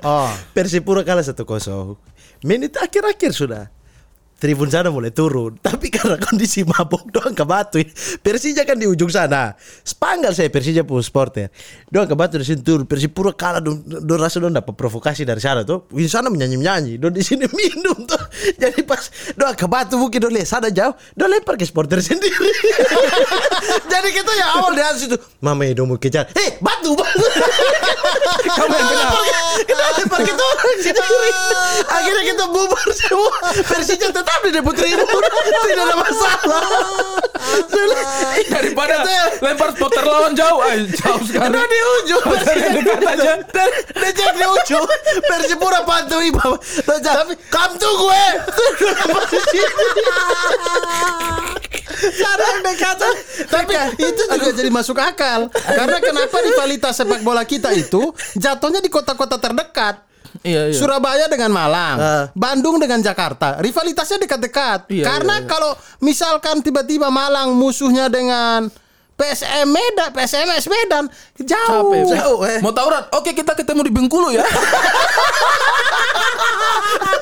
Oh. 0.06 0.30
Persipura 0.54 1.02
kalah 1.02 1.26
1-0. 1.26 1.42
Menit 2.46 2.78
akhir-akhir 2.78 3.32
sudah. 3.34 3.74
Tribun 4.46 4.70
sana 4.70 4.94
mulai 4.94 5.10
turun. 5.10 5.58
Tapi 5.66 5.90
karena 5.90 6.22
kondisi 6.22 6.62
mabuk 6.62 7.10
Doang 7.10 7.34
ke 7.34 7.42
batu 7.50 7.82
Persija 8.22 8.62
kan 8.62 8.78
di 8.78 8.86
ujung 8.86 9.10
sana. 9.10 9.58
Spanggal 9.82 10.38
saya 10.38 10.54
Persija 10.54 10.86
pun 10.86 11.02
supporter 11.02 11.50
Doang 11.90 12.06
ke 12.06 12.14
batu 12.14 12.38
di 12.38 12.46
sini 12.46 12.62
turun 12.62 12.86
Persipura 12.86 13.34
kalah 13.34 13.58
Don, 13.58 13.82
don 13.82 14.22
rasa 14.22 14.38
don 14.38 14.54
dapat 14.54 14.78
provokasi 14.78 15.26
dari 15.26 15.42
sana 15.42 15.66
tuh. 15.66 15.90
Di 15.90 16.06
sana 16.06 16.30
menyanyi-nyanyi 16.30 17.02
Don 17.02 17.10
di 17.10 17.26
sini 17.26 17.50
minum 17.58 18.06
tuh. 18.06 18.22
Jadi 18.62 18.86
pas 18.86 19.02
Doang 19.34 19.58
ke 19.58 19.66
batu 19.66 19.98
mungkin 19.98 20.22
Don 20.22 20.30
lihat 20.30 20.46
sana 20.46 20.70
jauh 20.70 20.94
Don 21.18 21.26
lempar 21.26 21.58
ke 21.58 21.66
supporter 21.66 21.98
sendiri. 22.06 22.38
Jadi 23.98 24.10
kita 24.14 24.30
yang 24.38 24.50
awal 24.62 24.78
di 24.78 24.84
atas 24.86 25.10
itu 25.10 25.18
Mama 25.42 25.66
Edo 25.66 25.90
mau 25.90 25.98
kejar. 25.98 26.30
Eh 26.38 26.62
batu 26.62 26.94
batu. 26.94 27.26
Kamu 28.46 28.78
yang 28.78 28.90
kena 28.94 29.06
Kita 29.66 29.84
lempar 29.98 30.22
kita 30.22 30.44
orang 30.46 30.80
sendiri. 30.86 31.30
Akhirnya 31.90 32.24
kita 32.30 32.46
bubar 32.54 32.88
semua. 32.94 33.34
Persija 33.66 34.14
tetap 34.14 34.35
di 34.44 34.52
debut 34.52 34.76
tribun 34.76 35.08
Tidak 35.66 35.84
ada 35.86 35.96
masalah 35.96 36.40
Daripada 38.46 38.96
lempar 39.44 39.70
spotter 39.76 40.06
lawan 40.06 40.34
jauh, 40.34 40.60
ay, 40.66 40.88
jauh 40.90 41.22
sekali. 41.24 41.52
Udah 41.52 41.66
di 41.68 41.80
ujung 42.02 42.24
Yang 42.26 42.74
dekat 42.82 43.02
aja. 43.06 43.34
Udah 43.96 44.12
cek 44.12 44.34
di 44.36 44.46
ujung 44.46 44.88
Persipura 45.24 45.80
pantui 45.86 46.30
bawah 46.34 46.60
Tapi 46.88 47.34
Come 47.52 47.76
to 47.78 47.90
gue 48.00 48.26
Cara 51.96 52.44
yang 52.44 52.64
dekat. 52.66 52.98
Tapi 53.50 53.74
itu 53.98 54.22
juga 54.28 54.52
jadi 54.52 54.72
masuk 54.72 54.98
akal. 55.00 55.48
Karena 55.52 55.98
kenapa 56.04 56.38
rivalitas 56.44 56.94
sepak 56.98 57.22
bola 57.24 57.44
kita 57.48 57.72
itu 57.74 58.12
jatuhnya 58.36 58.84
di 58.84 58.92
kota-kota 58.92 59.40
terdekat. 59.40 60.04
Iya, 60.46 60.70
iya. 60.70 60.78
Surabaya 60.78 61.26
dengan 61.26 61.50
Malang, 61.50 61.98
Ah. 61.98 62.24
Bandung 62.32 62.78
dengan 62.78 63.02
Jakarta, 63.02 63.58
rivalitasnya 63.58 64.22
dekat-dekat. 64.22 64.86
Iya, 64.88 65.04
Karena 65.04 65.42
iya, 65.42 65.44
iya. 65.44 65.50
kalau 65.50 65.72
misalkan 66.00 66.62
tiba-tiba 66.62 67.10
Malang 67.10 67.58
musuhnya 67.58 68.06
dengan 68.08 68.70
PSM 69.16 69.66
Medan, 69.66 70.14
PSMS 70.14 70.68
Medan, 70.68 71.10
jauh. 71.40 71.90
Capek. 71.90 72.14
Jauh, 72.14 72.40
eh. 72.46 72.60
Mau 72.62 72.70
tawuran? 72.70 73.10
Oke 73.12 73.34
kita 73.34 73.56
ketemu 73.56 73.82
di 73.84 73.92
Bengkulu 73.92 74.30
ya. 74.30 74.46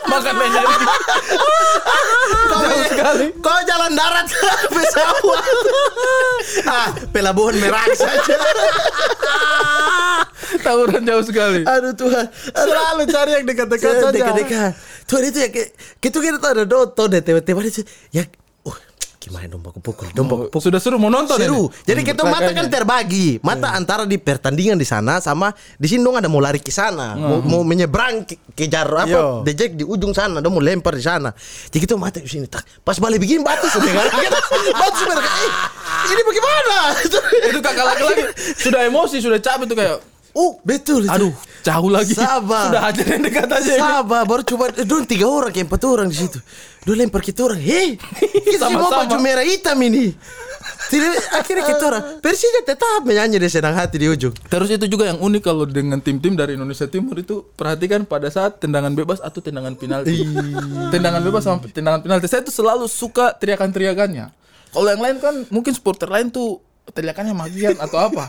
Makan 0.04 0.34
menyari. 0.36 0.76
Jauh 2.44 2.86
sekali. 2.86 3.26
Kau 3.40 3.60
jalan 3.64 3.92
darat 3.94 4.28
pesawat 4.74 5.44
Ah 6.70 6.90
pelabuhan 7.10 7.56
Merak 7.58 7.94
saja 7.94 8.36
Tawuran 10.66 11.02
jauh 11.04 11.24
sekali. 11.24 11.62
Aduh 11.64 11.94
Tuhan 11.94 12.26
Selalu 12.52 13.04
cari 13.10 13.32
yang 13.40 13.46
dekat-dekat 13.46 13.94
saja. 14.00 14.12
Dekat-dekat 14.12 14.72
Tuhan 15.08 15.24
itu 15.28 15.38
ya 15.40 15.50
kayak 15.52 15.70
Gitu 16.00 16.18
kita 16.20 16.38
tuh 16.40 16.50
ada 16.54 16.64
Doto 16.64 17.04
deh 17.08 17.22
Tiba-tiba 17.24 17.60
itu 17.64 17.82
Ya 18.12 18.24
uh, 18.64 18.78
Gimana 19.24 19.48
dong 19.48 19.64
aku 19.64 19.80
pukul 19.80 20.12
Dong 20.12 20.28
aku 20.28 20.52
pukul 20.52 20.60
Sudah 20.68 20.84
suruh 20.84 21.00
mau 21.00 21.08
nonton 21.08 21.40
Seru. 21.40 21.72
ini? 21.72 21.88
Jadi 21.88 22.02
kita 22.04 22.28
mata 22.28 22.52
kan 22.52 22.68
terbagi. 22.68 23.40
Mata 23.40 23.72
antara 23.72 24.04
di 24.04 24.20
pertandingan 24.20 24.76
di 24.76 24.84
sana 24.84 25.24
sama 25.24 25.56
di 25.80 25.88
sini 25.88 26.04
dong 26.04 26.20
ada 26.20 26.28
mau 26.28 26.44
lari 26.44 26.60
ke 26.60 26.72
sana, 26.72 27.16
mau, 27.16 27.40
mau 27.40 27.62
menyeberang 27.64 28.28
ke, 28.28 28.36
kejar 28.52 28.84
apa? 28.84 29.48
Dejek 29.48 29.80
di 29.80 29.88
ujung 29.88 30.12
sana, 30.12 30.44
dong 30.44 30.60
mau 30.60 30.64
lempar 30.64 31.00
di 31.00 31.04
sana. 31.04 31.32
Jadi 31.72 31.80
kita 31.88 31.96
mata 31.96 32.20
di 32.20 32.28
sini. 32.28 32.52
Tak. 32.52 32.84
Pas 32.84 33.00
balik 33.00 33.24
begini 33.24 33.48
batu 33.48 33.64
sudah 33.72 33.92
kan. 33.96 34.08
batu 34.84 34.96
sudah. 35.08 35.16
Eh, 35.16 35.52
ini 36.12 36.22
bagaimana? 36.28 36.78
Itu 37.48 37.60
kakak 37.64 37.86
laki-laki 37.96 38.24
sudah 38.68 38.80
emosi, 38.84 39.24
sudah 39.24 39.40
capek 39.40 39.66
tuh 39.72 39.78
kayak 39.80 39.98
Oh 40.34 40.58
betul. 40.66 41.06
itu. 41.06 41.14
aduh 41.14 41.34
jauh 41.62 41.90
lagi. 41.94 42.18
Sabar. 42.18 42.74
Sudah 42.74 42.82
aja 42.90 43.04
yang 43.06 43.22
dekat 43.22 43.50
aja. 43.50 43.74
Sabar, 43.78 44.22
baru 44.26 44.42
coba 44.44 44.74
eh, 44.74 44.86
Dulu 44.86 45.02
tiga 45.06 45.30
orang, 45.30 45.54
kayak 45.54 45.70
empat 45.70 45.84
orang 45.86 46.08
di 46.10 46.18
situ. 46.18 46.42
Dulu 46.84 46.96
lempar 47.00 47.22
kita 47.22 47.46
orang. 47.46 47.62
Hei, 47.62 47.96
kita 48.50 48.68
semua 48.68 48.90
Sama-sama. 48.90 49.08
baju 49.08 49.18
merah 49.22 49.46
hitam 49.46 49.78
ini. 49.80 50.12
Tidak, 50.64 51.10
akhirnya 51.38 51.64
kita 51.64 51.84
orang. 51.86 52.04
Persija 52.20 52.62
tetap 52.66 53.02
menyanyi 53.08 53.40
di 53.40 53.48
senang 53.48 53.78
hati 53.78 53.96
di 54.02 54.08
ujung. 54.10 54.36
Terus 54.36 54.70
itu 54.74 54.86
juga 54.90 55.08
yang 55.08 55.20
unik 55.22 55.42
kalau 55.42 55.64
dengan 55.64 56.02
tim-tim 56.04 56.36
dari 56.36 56.60
Indonesia 56.60 56.86
Timur 56.90 57.16
itu 57.18 57.46
perhatikan 57.56 58.04
pada 58.04 58.28
saat 58.28 58.60
tendangan 58.60 58.92
bebas 58.92 59.24
atau 59.24 59.40
tendangan 59.40 59.78
penalti. 59.80 60.26
tendangan 60.92 61.22
bebas 61.24 61.42
sama 61.48 61.64
tendangan 61.72 62.04
penalti. 62.04 62.28
Saya 62.28 62.44
tuh 62.44 62.54
selalu 62.54 62.86
suka 62.90 63.32
teriakan-teriakannya. 63.38 64.34
Kalau 64.74 64.88
yang 64.90 65.02
lain 65.02 65.18
kan 65.22 65.36
mungkin 65.54 65.72
supporter 65.72 66.10
lain 66.10 66.34
tuh 66.34 66.60
teriakannya 66.92 67.32
magian 67.38 67.78
atau 67.80 68.02
apa. 68.02 68.28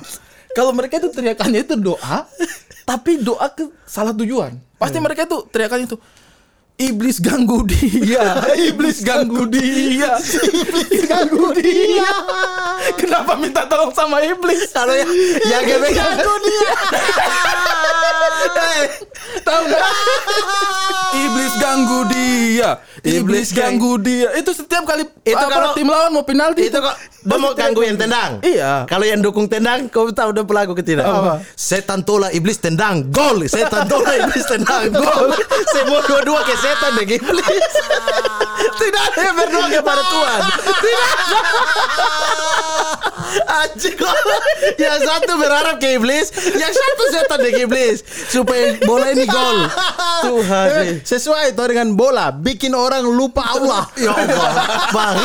Kalau 0.55 0.71
mereka 0.71 1.03
itu 1.03 1.11
teriakannya 1.11 1.67
itu 1.67 1.75
doa, 1.75 2.31
tapi 2.87 3.19
doa 3.19 3.51
ke 3.51 3.67
salah 3.85 4.15
tujuan. 4.15 4.55
Pasti 4.79 5.03
mereka 5.03 5.27
itu 5.27 5.43
teriakannya 5.51 5.87
itu 5.91 5.99
Iblis 6.75 7.23
ganggu 7.23 7.63
dia, 7.71 8.43
iblis 8.67 9.07
ganggu 9.07 9.47
dia, 9.47 10.19
iblis 10.51 11.07
ganggu 11.07 11.55
dia. 11.63 12.11
Kenapa 12.99 13.39
minta 13.39 13.63
tolong 13.71 13.95
sama 13.95 14.19
iblis? 14.27 14.75
Kalau 14.75 14.91
yang 14.91 15.07
yang 15.47 15.63
gebek 15.63 15.95
aku 15.95 16.35
dia. 16.43 16.75
Tahu 19.41 19.61
nggak? 19.65 19.83
Iblis 21.25 21.55
ganggu 21.57 22.01
dia. 22.07 22.71
Iblis 23.01 23.49
ganggu 23.51 23.93
dia. 23.99 24.29
Itu 24.35 24.51
setiap 24.51 24.85
kali 24.85 25.07
Itu 25.23 25.45
kalau- 25.47 25.73
tim 25.73 25.87
lawan 25.87 26.11
mau 26.11 26.25
penalti 26.25 26.69
Itu 26.69 26.79
kok 26.79 26.97
dia 27.25 27.37
mau 27.41 27.57
ganggu 27.57 27.81
yang 27.81 27.97
tendang. 27.97 28.41
Iya. 28.41 28.85
Kalau 28.85 29.05
yang 29.05 29.21
dukung 29.21 29.49
tendang, 29.49 29.89
kau 29.89 30.11
tahu 30.11 30.37
udah 30.37 30.45
pelaku 30.45 30.73
ke 30.77 30.85
tidak? 30.85 31.09
Apa? 31.09 31.41
Setan 31.55 32.05
tola 32.05 32.29
iblis 32.31 32.61
tendang 32.61 33.09
gol. 33.09 33.45
Setan 33.47 33.89
tola 33.89 34.13
iblis 34.21 34.45
tendang 34.45 34.93
gol. 34.93 35.33
Semua 35.73 36.05
dua-dua 36.05 36.45
ke 36.45 36.55
setan 36.57 36.91
deh 36.95 37.07
iblis. 37.17 37.73
Tidak 38.75 39.03
ada 39.13 39.21
yang 39.23 39.37
berdoa 39.39 39.67
kepada 39.71 40.03
Tuhan. 40.05 40.41
Tidak. 40.85 41.09
Anjing 43.43 43.95
kok. 43.95 44.15
Yang 44.79 44.99
satu 45.05 45.33
berharap 45.37 45.77
ke 45.79 45.99
iblis, 45.99 46.31
yang 46.55 46.73
satu 46.73 47.03
setan 47.11 47.39
deh 47.43 47.53
iblis 47.63 48.01
supaya 48.31 48.79
bola 48.83 49.11
ini 49.11 49.27
gol. 49.27 49.59
Tuhan. 50.25 50.69
Eh, 50.71 50.93
Sesuai 51.03 51.53
itu 51.53 51.63
dengan 51.67 51.93
bola, 51.93 52.31
bikin 52.31 52.73
orang 52.73 53.03
lupa 53.05 53.43
Allah. 53.45 53.91
Ya 53.99 54.15
Allah. 54.15 54.53
Bang. 54.95 55.17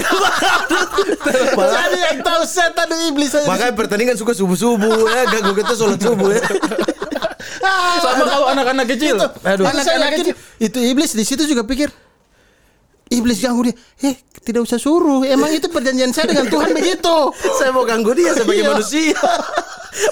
Jadi 1.55 1.99
yang 1.99 2.17
tahu 2.21 2.41
setan 2.45 2.85
dan 2.89 2.99
iblis. 3.07 3.31
Makanya 3.45 3.73
pertandingan 3.77 4.15
suka 4.17 4.33
subuh-subuh 4.33 5.07
ya, 5.09 5.21
ganggu 5.29 5.53
kita 5.53 5.73
sholat 5.77 5.99
subuh 6.01 6.29
ya. 6.33 6.43
Sama 7.99 8.23
kalau 8.25 8.47
anak-anak 8.49 8.85
kecil. 8.89 9.15
Aduh. 9.45 9.65
Anak-anak 9.67 10.09
kecil. 10.17 10.35
itu 10.59 10.79
iblis 10.83 11.15
di 11.15 11.23
situ 11.23 11.47
juga 11.47 11.63
pikir 11.63 11.87
iblis 13.09 13.37
ganggu 13.37 13.65
dia. 13.65 13.75
Eh, 14.01 14.15
tidak 14.39 14.63
usah 14.63 14.77
suruh. 14.77 15.21
Emang 15.23 15.49
itu 15.49 15.67
perjanjian 15.67 16.09
saya 16.09 16.25
dengan 16.27 16.47
Tuhan 16.47 16.71
begitu. 16.71 17.17
Saya 17.57 17.69
mau 17.69 17.83
ganggu 17.83 18.13
dia 18.13 18.31
sebagai 18.33 18.61
Iya. 18.61 18.69
manusia. 18.71 19.17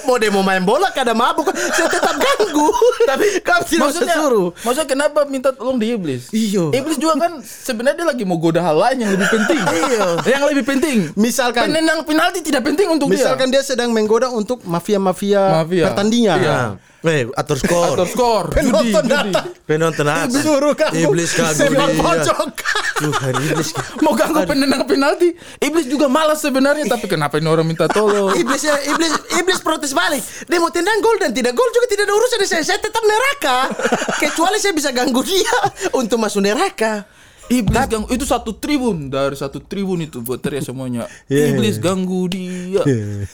Mau 0.04 0.18
dia 0.18 0.28
mau 0.28 0.42
main 0.42 0.60
bola 0.60 0.90
kada 0.90 1.14
mabuk, 1.14 1.48
saya 1.48 1.86
tetap 1.86 2.12
ganggu. 2.12 2.66
Tapi 3.10 3.40
kamu 3.40 3.62
tidak 3.62 3.86
usah 3.88 4.02
Maksudnya, 4.02 4.16
suruh. 4.18 4.48
maksudnya 4.60 4.88
kenapa 4.90 5.18
minta 5.24 5.48
tolong 5.48 5.78
di 5.78 5.94
iblis? 5.94 6.28
Iya. 6.28 6.74
Iblis 6.74 6.98
juga 6.98 7.14
kan 7.16 7.32
sebenarnya 7.40 8.02
dia 8.02 8.08
lagi 8.10 8.24
mau 8.26 8.36
goda 8.36 8.58
hal 8.60 8.74
lain 8.74 9.06
yang 9.06 9.10
lebih 9.14 9.30
penting. 9.30 9.62
Iya. 9.62 10.06
Yang 10.26 10.42
lebih 10.50 10.64
penting. 10.66 10.96
Misalkan 11.14 11.70
penendang 11.70 12.02
penalti 12.02 12.42
tidak 12.42 12.66
penting 12.66 12.90
untuk 12.90 13.06
misalkan 13.08 13.48
dia 13.48 13.62
sedang 13.62 13.94
menggoda 13.94 14.28
untuk 14.28 14.60
mafia-mafia 14.66 15.62
Mafia. 15.62 15.84
pertandingan. 15.88 16.36
Iya. 16.36 16.58
Eh, 16.98 17.30
atur 17.38 17.54
skor. 17.54 17.94
Atur 17.94 18.08
skor, 18.10 18.44
Penonton 18.50 19.04
datang. 19.06 19.46
Penonton 19.62 20.06
atas. 20.10 20.42
Suruh 20.42 20.74
ganggu. 20.74 20.98
Iblis 20.98 21.30
ganggu 21.30 21.54
Sepak 21.54 21.88
dia. 21.94 22.02
pojok. 22.02 22.50
Tuhan 22.98 23.34
iblis. 23.38 23.68
Mau 24.02 24.18
ganggu 24.18 24.42
penendang 24.42 24.82
penalti. 24.82 25.30
Iblis 25.62 25.86
juga 25.86 26.10
malas 26.10 26.42
sebenarnya, 26.42 26.90
tapi 26.90 27.06
kenapa 27.06 27.38
ini 27.38 27.46
orang 27.46 27.70
minta 27.70 27.86
tolong? 27.86 28.34
Iblis 28.34 28.66
ya, 28.66 28.74
iblis 28.90 29.14
iblis 29.38 29.62
protes 29.62 29.94
balik. 29.94 30.26
Dia 30.50 30.58
mau 30.58 30.74
tendang 30.74 30.98
gol 30.98 31.22
dan 31.22 31.30
tidak 31.30 31.54
gol 31.54 31.70
juga 31.70 31.86
tidak 31.86 32.10
ada 32.10 32.14
urusan 32.18 32.38
saya. 32.42 32.66
Saya 32.66 32.82
tetap 32.82 33.02
neraka. 33.06 33.70
Kecuali 34.18 34.58
saya 34.58 34.74
bisa 34.74 34.90
ganggu 34.90 35.22
dia 35.22 35.54
untuk 35.94 36.18
masuk 36.18 36.42
neraka. 36.42 37.06
Iblis 37.48 37.86
ganggu 37.88 38.08
itu 38.12 38.24
satu 38.28 38.52
tribun 38.60 39.08
dari 39.08 39.32
satu 39.32 39.64
tribun 39.64 40.04
itu 40.04 40.20
buat 40.20 40.36
teriak 40.44 40.68
semuanya. 40.68 41.08
Iya. 41.32 41.56
Iblis 41.56 41.80
ganggu 41.80 42.28
dia. 42.28 42.84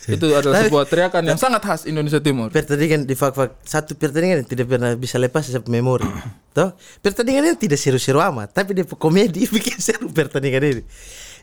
Itu 0.07 0.31
adalah 0.31 0.67
sebuah 0.67 0.87
teriakan 0.87 1.35
yang 1.35 1.39
sangat 1.39 1.63
khas 1.67 1.83
Indonesia 1.91 2.23
Timur. 2.23 2.55
pertandingan 2.55 3.11
di 3.11 3.15
fak-fak 3.19 3.59
satu 3.67 3.99
pertandingan 3.99 4.47
yang 4.47 4.49
tidak 4.49 4.71
pernah 4.71 4.95
bisa 4.95 5.19
lepas 5.19 5.43
saya 5.43 5.59
memori. 5.67 6.07
Toh, 6.57 6.79
pertandingan 7.03 7.51
ini 7.51 7.59
tidak 7.59 7.83
seru-seru 7.83 8.23
amat, 8.23 8.55
tapi 8.55 8.79
dia 8.79 8.87
komedi 8.87 9.47
bikin 9.55 9.83
seru 9.83 10.07
pertandingan 10.07 10.63
ini. 10.63 10.83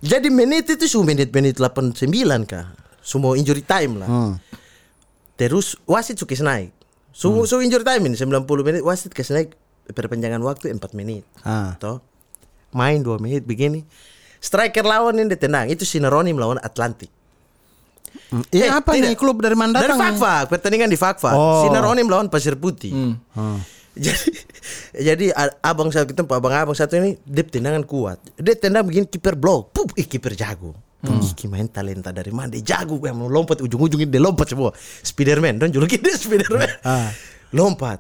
Jadi 0.01 0.31
menit 0.31 0.71
itu 0.71 0.87
semua 0.87 1.11
menit-menit 1.11 1.59
89 1.59 2.07
kah? 2.47 2.71
Semua 3.03 3.35
injury 3.35 3.61
time 3.61 3.99
lah. 3.99 4.39
Terus 5.35 5.75
wasit 5.83 6.15
suka 6.15 6.39
naik. 6.39 6.71
Semua 7.11 7.43
so 7.43 7.59
injury 7.59 7.83
time 7.83 8.07
ini 8.07 8.15
90 8.15 8.47
menit 8.63 8.81
wasit 8.81 9.11
kasih 9.11 9.35
naik 9.35 9.49
perpanjangan 9.91 10.39
waktu 10.39 10.71
4 10.71 10.79
menit. 10.95 11.27
Ah. 11.43 11.75
Toh. 11.75 11.99
Main 12.71 13.01
2 13.01 13.17
menit 13.17 13.43
begini. 13.43 13.83
Striker 14.37 14.81
lawan 14.81 15.15
ini 15.15 15.29
ditendang. 15.29 15.67
Itu 15.67 15.83
Sinaroni 15.83 16.31
melawan 16.31 16.57
Atlantik. 16.57 17.11
Ini 18.31 18.63
Eh, 18.63 18.71
apa 18.71 18.91
tidak. 18.91 19.07
nih 19.07 19.15
klub 19.15 19.39
dari 19.39 19.55
mana 19.55 19.75
Dari 19.75 19.91
datang? 19.91 20.15
Fakfak, 20.15 20.43
pertandingan 20.49 20.87
di 20.87 20.95
Fakfak. 20.95 21.31
Oh. 21.31 21.63
Sinaroni 21.63 22.01
melawan 22.01 22.27
Pasir 22.27 22.55
Putih. 22.55 22.91
Jadi 23.91 24.31
jadi 24.93 25.35
a- 25.35 25.51
abang 25.61 25.91
satu 25.91 26.07
kita 26.07 26.23
abang 26.23 26.47
abang 26.49 26.71
satu 26.71 26.95
ini 26.95 27.19
dia 27.27 27.43
tendangan 27.43 27.83
kuat. 27.83 28.23
Dia 28.39 28.55
tendang 28.55 28.87
begini 28.87 29.03
kiper 29.03 29.35
blok. 29.35 29.75
Pup, 29.75 29.91
ih 29.99 30.07
kiper 30.07 30.31
jago. 30.31 30.71
Ih, 31.01 31.33
main 31.49 31.67
talenta 31.67 32.07
dari 32.09 32.31
mana? 32.31 32.47
Dia 32.47 32.63
jago 32.77 33.01
yang 33.01 33.17
mau 33.17 33.27
lompat 33.27 33.59
ujung-ujungnya 33.59 34.07
dia 34.07 34.21
lompat 34.21 34.47
semua. 34.47 34.71
Spiderman, 35.01 35.59
dan 35.59 35.75
julukin 35.75 35.99
dia 35.99 36.15
Spiderman. 36.15 36.71
Ah. 36.87 37.11
Lompat. 37.51 37.99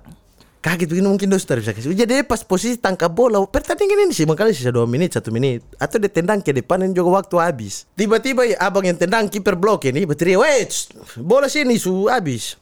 Kaget 0.61 0.93
begini 0.93 1.09
mungkin 1.09 1.25
dia 1.25 1.41
sudah 1.41 1.57
bisa 1.57 1.73
kasih. 1.73 1.89
Jadi 1.89 2.21
pas 2.21 2.45
posisi 2.45 2.77
tangkap 2.77 3.09
bola 3.09 3.41
pertandingan 3.49 4.05
ini 4.05 4.13
sih 4.13 4.29
makanya 4.29 4.53
sisa 4.53 4.69
dua 4.69 4.85
menit 4.85 5.17
satu 5.17 5.33
menit 5.33 5.65
atau 5.81 5.97
dia 5.97 6.05
tendang 6.05 6.37
ke 6.37 6.53
depan 6.53 6.85
dan 6.85 6.93
juga 6.93 7.17
waktu 7.17 7.33
habis. 7.41 7.89
Tiba-tiba 7.97 8.45
ya, 8.45 8.61
abang 8.61 8.85
yang 8.85 8.93
tendang 8.93 9.25
kiper 9.25 9.57
blok 9.57 9.89
ini 9.89 10.05
berteriak, 10.05 10.37
wait, 10.37 10.69
bola 11.17 11.49
sini 11.49 11.81
su 11.81 12.05
habis. 12.05 12.61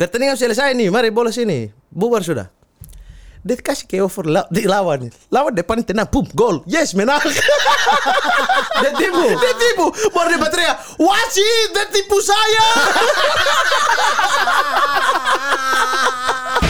Pertandingan 0.00 0.40
selesai 0.40 0.72
nih, 0.72 0.88
mari 0.88 1.12
bola 1.12 1.28
sini. 1.28 1.68
Bubar 1.92 2.24
sudah. 2.24 2.48
Dia 3.44 3.56
kasih 3.56 3.84
ke 3.84 4.00
over 4.00 4.24
la- 4.24 4.48
di 4.48 4.64
lawan. 4.64 5.12
Lawan 5.28 5.52
depan 5.52 5.84
tenang, 5.84 6.08
pum, 6.08 6.24
gol. 6.32 6.64
Yes, 6.64 6.96
menang. 6.96 7.20
Dia 8.80 8.96
tipu. 8.96 9.20
dia 9.36 9.52
tipu. 9.60 9.92
Baru 10.08 10.32
dia 10.32 10.40
berteriak, 10.40 10.76
wasit, 10.96 11.68
dia 11.76 11.84
tipu 11.92 12.16
saya. 12.16 12.64